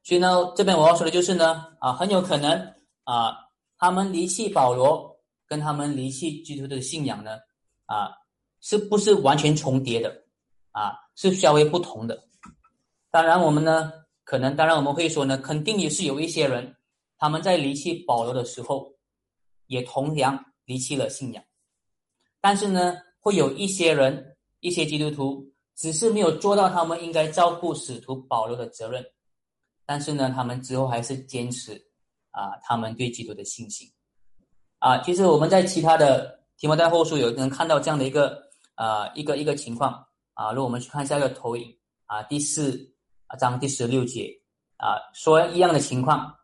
[0.04, 3.36] 所以呢，这边我要说的就是呢，啊，很有可能啊，
[3.84, 5.14] 他们离弃保罗，
[5.46, 7.32] 跟他们离弃基督的信仰呢，
[7.84, 8.16] 啊，
[8.62, 10.24] 是不是完全重叠的？
[10.72, 12.24] 啊，是稍微不同的。
[13.12, 13.92] 当然，我们呢，
[14.24, 16.74] 可能当然我们会说呢，肯定也是有一些人，
[17.18, 18.90] 他们在离弃保罗的时候，
[19.68, 21.44] 也同样离弃了信仰。
[22.40, 29.06] 但是呢，会有一些人，一些基督徒，只是没有做到他们应该照顾使徒保罗的责任。
[29.86, 31.86] 但是呢，他们之后还是坚持
[32.34, 33.88] 啊，他们对基督的信心。
[34.80, 38.44] 啊，其实我们在其他的提摩太后书有能看到这样的一个
[38.76, 40.06] 啊，一个一个情况。
[40.36, 41.78] 啊，如果我们去看下一个投影
[42.08, 42.92] 啊，第四
[43.40, 44.30] 章第十六节
[44.78, 46.36] 啊，说一样的情况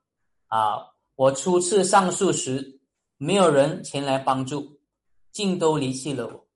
[0.45, 0.77] 啊，
[1.15, 2.79] 我初次上诉时，
[3.17, 4.79] 没有人前来帮助，
[5.31, 6.47] 尽都离弃了我，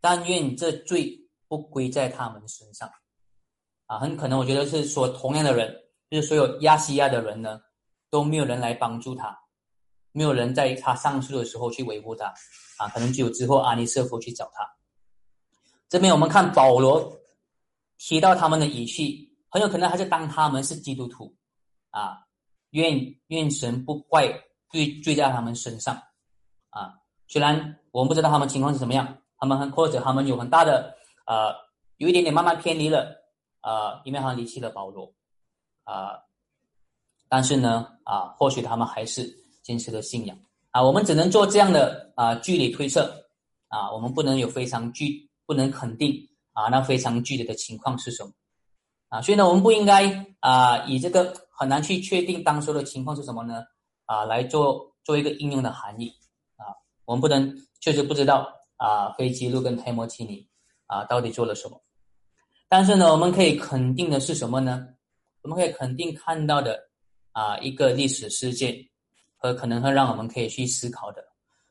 [0.00, 2.88] 但愿这罪不归在他们身上
[3.86, 5.76] 啊，很可能我觉得是说同样的人，
[6.08, 7.60] 就是所有亚细亚的人呢，
[8.10, 9.38] 都没有人来帮助他，
[10.12, 12.26] 没有人在他上诉的时候去维护他
[12.78, 14.68] 啊，可能只有之后阿尼瑟夫去找他。
[15.88, 17.16] 这边我们看保罗
[17.98, 21.34] 提到他们的语气，很有可能还是当他们是基督徒
[21.90, 22.18] 啊，
[22.70, 22.98] 愿
[23.28, 24.28] 愿神不怪
[24.70, 25.94] 罪罪在他们身上
[26.70, 26.94] 啊。
[27.28, 30.94] 虽然我们不知道他们情况是怎么样，他们或者他们有很大的
[31.26, 31.54] 呃，
[31.96, 33.20] 有一点点慢慢偏离了
[33.62, 35.12] 呃，因为他们离弃了保罗
[35.84, 36.18] 啊，
[37.30, 39.24] 但是呢啊，或许他们还是
[39.62, 40.36] 坚持了信仰
[40.72, 40.82] 啊。
[40.82, 43.24] 我们只能做这样的啊距离推测
[43.68, 46.12] 啊，我们不能有非常具不能肯定
[46.52, 48.32] 啊，那非常具体的情况是什么
[49.10, 49.22] 啊？
[49.22, 53.62] 所以呢，我们不应该啊，以这个很难去确定当时的情况是什么呢
[54.06, 56.12] 啊，来做做一个应用的含义
[56.56, 56.74] 啊。
[57.04, 60.44] 我们不能确实不知道啊，飞机路跟泰莫奇尼
[60.86, 61.80] 啊到底做了什么。
[62.68, 64.88] 但是呢，我们可以肯定的是什么呢？
[65.42, 66.89] 我们可以肯定看到的
[67.32, 68.88] 啊一个历史事件
[69.36, 71.24] 和可能会让我们可以去思考的，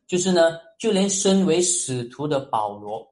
[0.07, 3.07] 就是呢，就连身为使徒的保罗。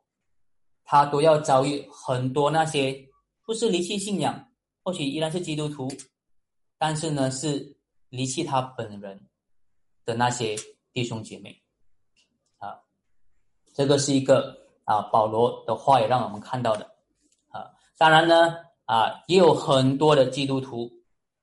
[0.90, 2.98] 他都要遭遇很多那些
[3.46, 4.48] 不是离弃信仰，
[4.82, 5.86] 或许依然是基督徒，
[6.78, 7.76] 但是呢是
[8.08, 9.20] 离弃他本人
[10.06, 10.56] 的那些
[10.94, 11.62] 弟兄姐妹，
[12.60, 12.80] 啊，
[13.74, 16.86] 这个是一个啊保罗的话也让我们看到的，
[17.50, 17.68] 啊，
[17.98, 20.90] 当然呢啊也有很多的基督徒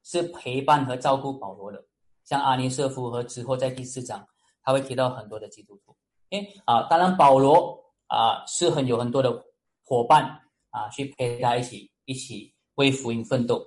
[0.05, 1.85] 是陪伴和照顾保罗的，
[2.25, 4.25] 像阿尼瑟夫和之后在第四章
[4.63, 5.97] 他会提到很多的基督徒，
[6.31, 7.83] 诶啊，当然保罗。
[8.07, 9.45] 啊，是很有很多的
[9.83, 10.25] 伙伴
[10.71, 13.67] 啊，去陪他一起一起为福音奋斗，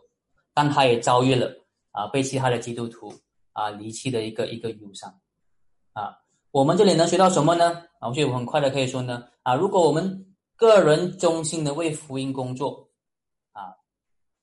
[0.53, 1.51] 但他也遭遇了
[1.91, 3.11] 啊被其他的基督徒
[3.51, 5.13] 啊离弃的一个一个忧伤
[5.91, 6.15] 啊。
[6.51, 7.83] 我们这里能学到什么呢？
[7.99, 10.25] 啊，我觉得很快的可以说呢啊，如果我们
[10.55, 12.86] 个人忠心的为福音工作，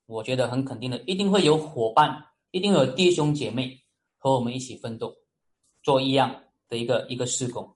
[0.06, 3.78] 我觉得很肯定的，一定会有伙伴，一定有弟兄姐妹
[4.18, 5.14] 和我们一起奋斗，
[5.82, 6.34] 做一样
[6.68, 7.68] 的一个一个施工。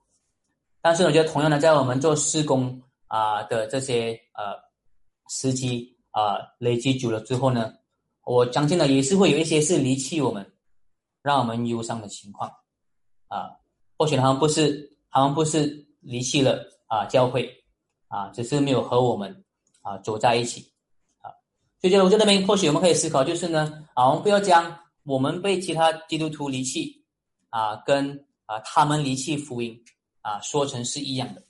[0.81, 4.55] 但是我觉得，同样的，在我们做施工啊的这些呃
[5.29, 7.73] 时机啊累积久了之后呢，
[8.23, 10.45] 我相信呢也是会有一些是离弃我们，
[11.21, 12.49] 让我们忧伤的情况
[13.27, 13.51] 啊。
[13.97, 17.51] 或许他们不是，他们不是离弃了啊教会
[18.07, 19.43] 啊，只是没有和我们
[19.81, 20.71] 啊走在一起。
[21.81, 27.03] 所以，我在那边或许我们可以思考，就是呢啊，我们不要将我们被其他基督徒离弃
[27.49, 29.79] 啊，跟啊他们离弃福音。
[30.21, 31.41] 啊，说成是一样的，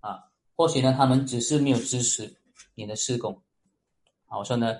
[0.00, 0.18] 啊，
[0.56, 2.34] 或许呢，他们只是没有支持
[2.74, 3.38] 你的施工，
[4.26, 4.78] 啊，我说呢，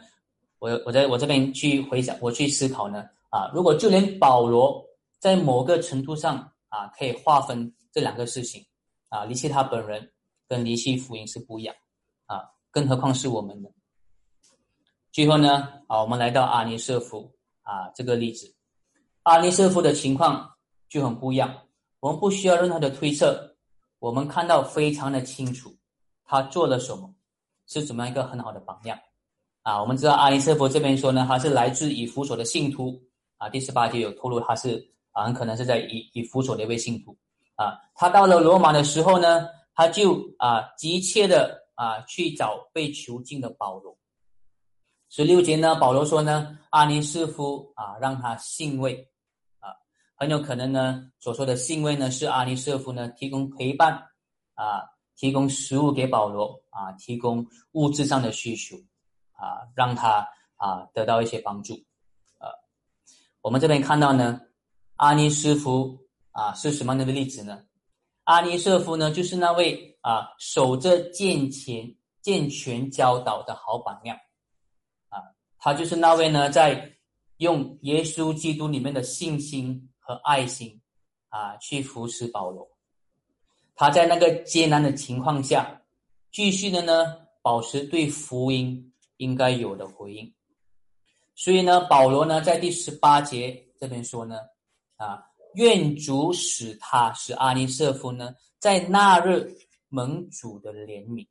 [0.61, 4.83] 我我在我这边去回想，我去思考呢，啊，如果就连保罗
[5.19, 8.65] 在某个程度上啊，可以划分这两个事情，
[9.11, 10.11] 啊，离弃他本人
[10.49, 11.77] 跟离弃福音是不一样，
[12.25, 13.69] 啊，更何况是我们呢？
[15.19, 17.29] 最后呢，啊，我们来到阿尼瑟夫
[17.63, 18.55] 啊这个例子，
[19.25, 20.49] 阿尼瑟夫的情况
[20.89, 21.53] 就很不一样。
[21.99, 23.57] 我们不需要任何的推测，
[23.99, 25.75] 我们看到非常的清楚，
[26.25, 27.13] 他做了什么，
[27.67, 28.97] 是怎么样一个很好的榜样
[29.65, 29.81] 啊！
[29.81, 32.97] 我们知道阿尼瑟夫这边说呢，他是来自以弗所的信徒
[33.39, 37.19] 啊，第十八节有透露他是啊，很可能是在以以弗所的一位信徒
[37.57, 37.77] 啊。
[37.97, 43.98] 他到了罗马的时候呢，他就啊急切的啊去找被囚禁的保罗。
[45.09, 49.07] 十六节呢，保罗说呢，阿尼瑟夫啊让他欣慰。
[50.21, 53.93] 很有可能呢，所说的信位呢，是阿尼瑟夫呢提供陪伴
[54.55, 54.83] 啊，
[55.17, 58.77] 提供食物给保罗啊，提供物质上的需求
[59.35, 61.75] 啊，让他啊得到一些帮助
[62.39, 62.51] 啊。
[63.43, 64.41] 我们这边看到呢，
[64.97, 65.97] 阿尼瑟夫
[66.33, 67.63] 啊是什么样的例子呢？
[68.25, 74.19] 阿尼瑟夫呢，就是那位啊守着健全健全教导的好榜样，
[75.69, 76.93] 他就是那位呢，在
[77.39, 79.85] 用耶稣基督里面的信心。
[80.09, 80.81] 和爱心，
[81.29, 82.67] 啊，去扶持保罗。
[83.75, 85.83] 他在那个艰难的情况下，
[86.33, 90.33] 继续的呢，保持对福音应该有的回应。
[91.35, 94.39] 所以呢，保罗呢，在第十八节这边说呢，
[94.97, 95.23] 啊，
[95.57, 99.55] 愿主使他使阿尼瑟夫呢，在那日
[99.91, 101.29] 蒙主的怜悯。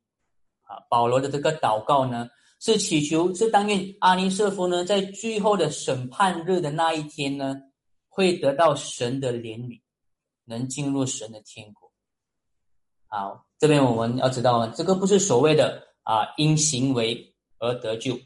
[0.62, 2.30] 啊，保罗的这个祷告呢，
[2.60, 7.62] 是祈求是但愿阿尼瑟夫呢，在最后的审判日的那一天呢。
[8.10, 9.80] 会得到神的怜悯，
[10.44, 11.92] 能进入神的天国。
[13.06, 18.18] 好，这边我们要知道啊，这个不是所谓的啊因行为而得救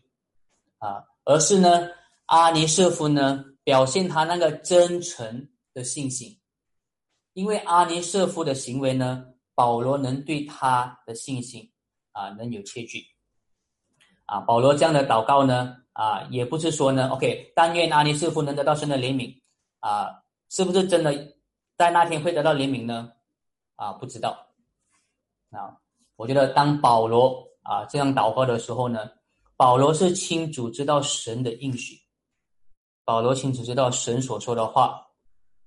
[0.78, 1.90] 啊，而是呢
[2.24, 6.40] 阿尼瑟夫呢表现他那个真诚的信心，
[7.34, 11.70] 因为阿尼瑟夫的行为呢，保罗能对他的信心
[12.12, 13.04] 啊能有切据
[14.32, 14.40] 啊。
[14.40, 19.36] 保罗这样的祷告呢啊，也不是说呢，OK，但愿阿尼师傅能得到神的怜悯。
[19.80, 21.12] 啊，是不是真的
[21.76, 23.10] 在那天会得到怜悯呢？
[23.74, 24.46] 啊，不知道。
[25.50, 25.76] 啊，
[26.14, 29.10] 我觉得当保罗啊这样祷告的时候呢，
[29.56, 31.98] 保罗是清楚知道神的应许，
[33.04, 35.04] 保罗清楚知道神所说的话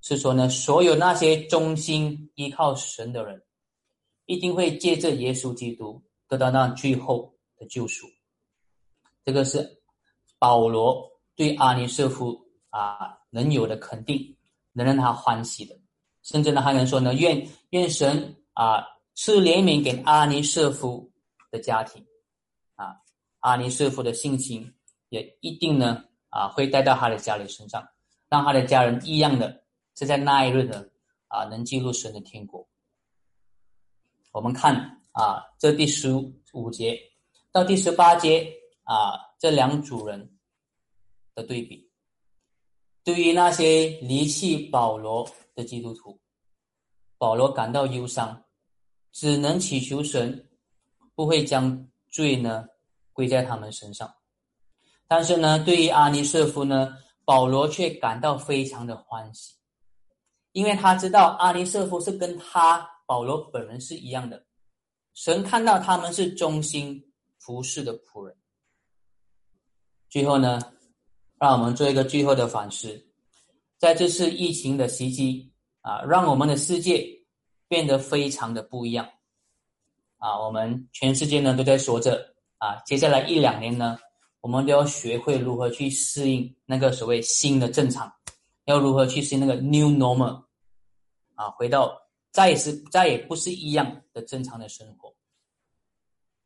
[0.02, 3.44] 是说呢，所有那些忠心依靠神的人，
[4.28, 8.08] 一定会借着耶稣基督得到那最后的救赎。
[9.26, 9.82] 这个是
[10.38, 14.38] 保罗对阿尼瑟夫啊能有的肯定，
[14.72, 15.76] 能让他欢喜的，
[16.22, 21.12] 甚至呢还能说呢，愿愿神啊赐怜悯给阿尼瑟夫
[21.52, 22.06] 的家庭。
[22.76, 22.96] 啊
[23.40, 24.74] 阿尼瑟夫的性情
[25.10, 27.88] 也一定呢啊，会带到他的家里身上，
[28.30, 29.64] 让他的家人一样的
[29.96, 30.86] 是在那一日呢
[31.28, 32.68] 啊，能进入神的天国。
[34.32, 36.12] 我们看啊，这第十
[36.54, 37.00] 五节
[37.52, 38.52] 到第十八节
[38.86, 40.38] 啊，这两组人
[41.36, 41.92] 的对比，
[43.04, 46.20] 对于那些离弃保罗的基督徒，
[47.20, 48.46] 保罗感到忧伤，
[49.12, 50.50] 只能祈求神
[51.14, 52.66] 不会将罪呢。
[53.16, 54.14] 归在他们身上，
[55.08, 59.56] 但是呢，对于阿尼瑟夫呢，保罗却感到非常的欢喜，
[60.52, 64.46] 因为他知道阿尼瑟夫是跟他保罗本人是一样的，
[65.14, 67.02] 神看到他们是忠心
[67.40, 68.36] 服侍的仆人。
[70.16, 70.62] 最后呢，
[71.38, 73.06] 让我们做一个最后的反思，
[73.78, 75.52] 在这次疫情的袭击
[75.82, 77.06] 啊，让我们的世界
[77.68, 79.06] 变得非常的不一样
[80.20, 82.34] 啊，我们全世界呢都在说着。
[82.60, 84.00] 啊，接下来一两年呢，
[84.40, 88.10] 我们都要学会如何去适应那个所谓新的正常，
[88.64, 90.46] 要如何去适应那个 new normal，
[91.34, 91.94] 啊，回到
[92.32, 95.14] 再也是再也不是一样的正常的生活。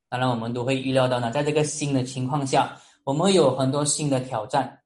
[0.09, 2.75] 当然，我们都会预料到呢，在这个新的情况下，
[3.09, 4.83] 我们有很多新的挑战，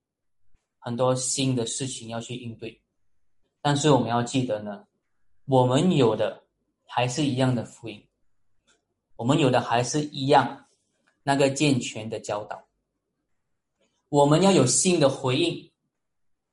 [0.80, 2.82] 很多新的事情要去应对。
[3.62, 4.88] 但是我们要记得呢，
[5.44, 6.42] 我们有的
[6.86, 8.02] 还是一样的福音，
[9.18, 10.68] 我们有的还是一样。
[11.24, 12.64] 那个健全的教导，
[14.08, 15.72] 我们要有新的回应，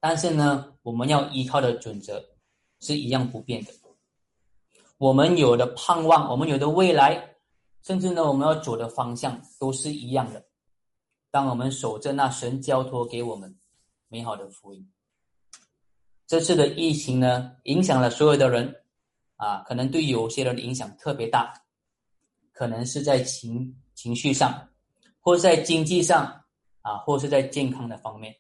[0.01, 2.21] 但是呢，我们要依靠的准则
[2.81, 3.73] 是一样不变的。
[4.99, 7.37] 我们有的盼望，我们有的未来，
[7.83, 10.45] 甚至呢，我们要走的方向都是一样的。
[11.31, 13.59] 当我们守着那神交托给我们
[14.09, 14.91] 美好的福音，
[16.27, 18.83] 这次的疫情呢，影响了所有的人
[19.37, 21.53] 啊，可能对有些人影响特别大，
[22.53, 23.77] 可能是在情。
[23.93, 24.67] 情绪上，
[25.21, 26.25] 或是在经济上，
[26.81, 28.35] 啊，或是在健康的方面，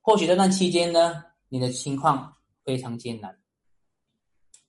[0.00, 3.36] 或许在那期间呢，你的情况非常艰难。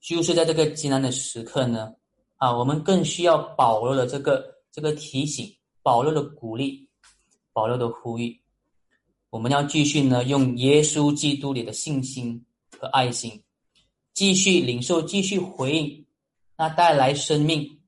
[0.02, 1.94] 就是在这个艰难的时刻呢，
[2.38, 5.48] 啊，我们更需要保罗的这个这个提醒，
[5.84, 6.90] 保罗的鼓励，
[7.56, 8.42] 保罗的呼吁。
[9.30, 12.46] 我们要继续呢，用耶稣基督里的信心
[12.78, 13.42] 和爱心，
[14.14, 16.06] 继续领受，继续回应
[16.58, 17.82] 那带来生命、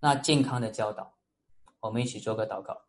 [0.00, 1.14] 那健康的教导。
[1.80, 2.80] 我们一起做个祷告。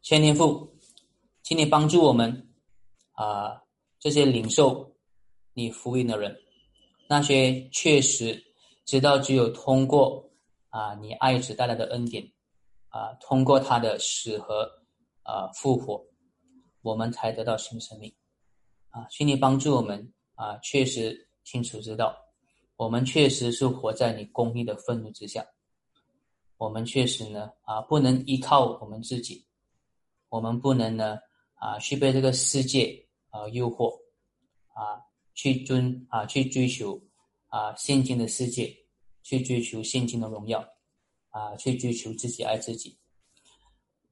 [0.00, 0.78] 千年父，
[1.42, 2.48] 请你帮助我们
[3.14, 3.60] 啊，
[3.98, 4.94] 这些领受
[5.52, 6.40] 你福音的人，
[7.08, 8.42] 那些确实
[8.84, 10.30] 知道只有通过
[10.68, 12.24] 啊你爱子带来的恩典
[12.88, 14.70] 啊，通过他的死和
[15.22, 16.04] 啊复活，
[16.82, 18.14] 我们才得到新生命
[18.90, 20.12] 啊，请你帮助我们。
[20.38, 22.14] 啊，确实清楚知道，
[22.76, 25.42] 我们确实是活在你公义的愤怒之下。
[26.58, 29.46] 我们确实呢，啊，不能依靠我们自己，
[30.28, 31.16] 我们不能呢，
[31.54, 33.98] 啊，去被这个世界啊诱惑，
[34.74, 35.00] 啊，
[35.36, 37.00] 去追啊，去追求
[37.46, 38.76] 啊现今的世界，
[39.22, 40.58] 去追求现今的荣耀，
[41.30, 42.98] 啊，去追求自己爱自己。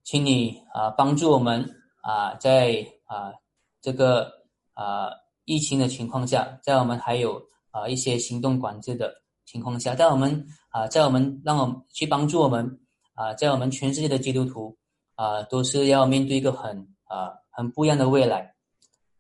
[0.05, 1.69] 请你啊帮助我们
[2.03, 3.35] 啊，在啊
[3.81, 4.31] 这个
[4.75, 5.11] 啊。
[5.47, 7.39] 疫情的情况下，在我们还有
[7.71, 9.15] 啊一些行动管制的
[9.45, 12.81] 情况下，在我们啊在我们让我们去帮助我们
[13.13, 14.75] 啊，在我们全世界的基督徒
[15.17, 18.54] 啊，都是要面对一个很啊很不一样的未来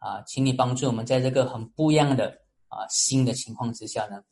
[0.05, 2.28] 啊，请你帮助我们在这个很不一样的
[2.68, 4.22] 啊新的情况之下呢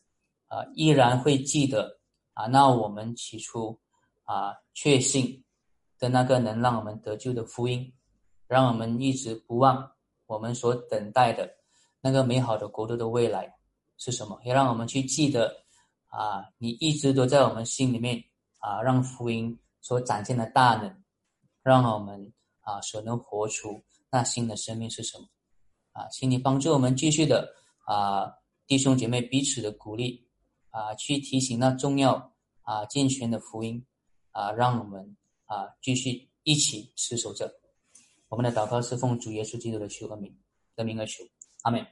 [0.48, 1.98] 啊，依然会记得
[2.34, 3.80] 啊，那我们起初
[4.24, 5.42] 啊确信
[5.98, 7.90] 的那个能让我们得救的福音，
[8.46, 9.90] 让我们一直不忘
[10.26, 11.50] 我们所等待的。
[12.02, 13.50] 那个美好的国度的未来
[13.96, 14.38] 是什么？
[14.44, 15.56] 也让我们去记得
[16.08, 16.44] 啊！
[16.58, 18.22] 你一直都在我们心里面
[18.58, 21.02] 啊，让福音所展现的大能，
[21.62, 25.26] 让我们啊所能活出那新的生命是什么？
[25.93, 27.55] 啊，请你帮助我们继续的
[27.86, 28.32] 啊，
[28.66, 30.26] 弟兄姐妹彼此的鼓励
[30.70, 32.32] 啊，去提醒那重要
[32.62, 33.84] 啊健全的福音
[34.30, 37.53] 啊，让我们啊继续一起持守着
[38.28, 40.36] 我们的祷告，是奉主耶稣基督的求和名
[40.74, 41.22] 得名而求。
[41.62, 41.86] 阿门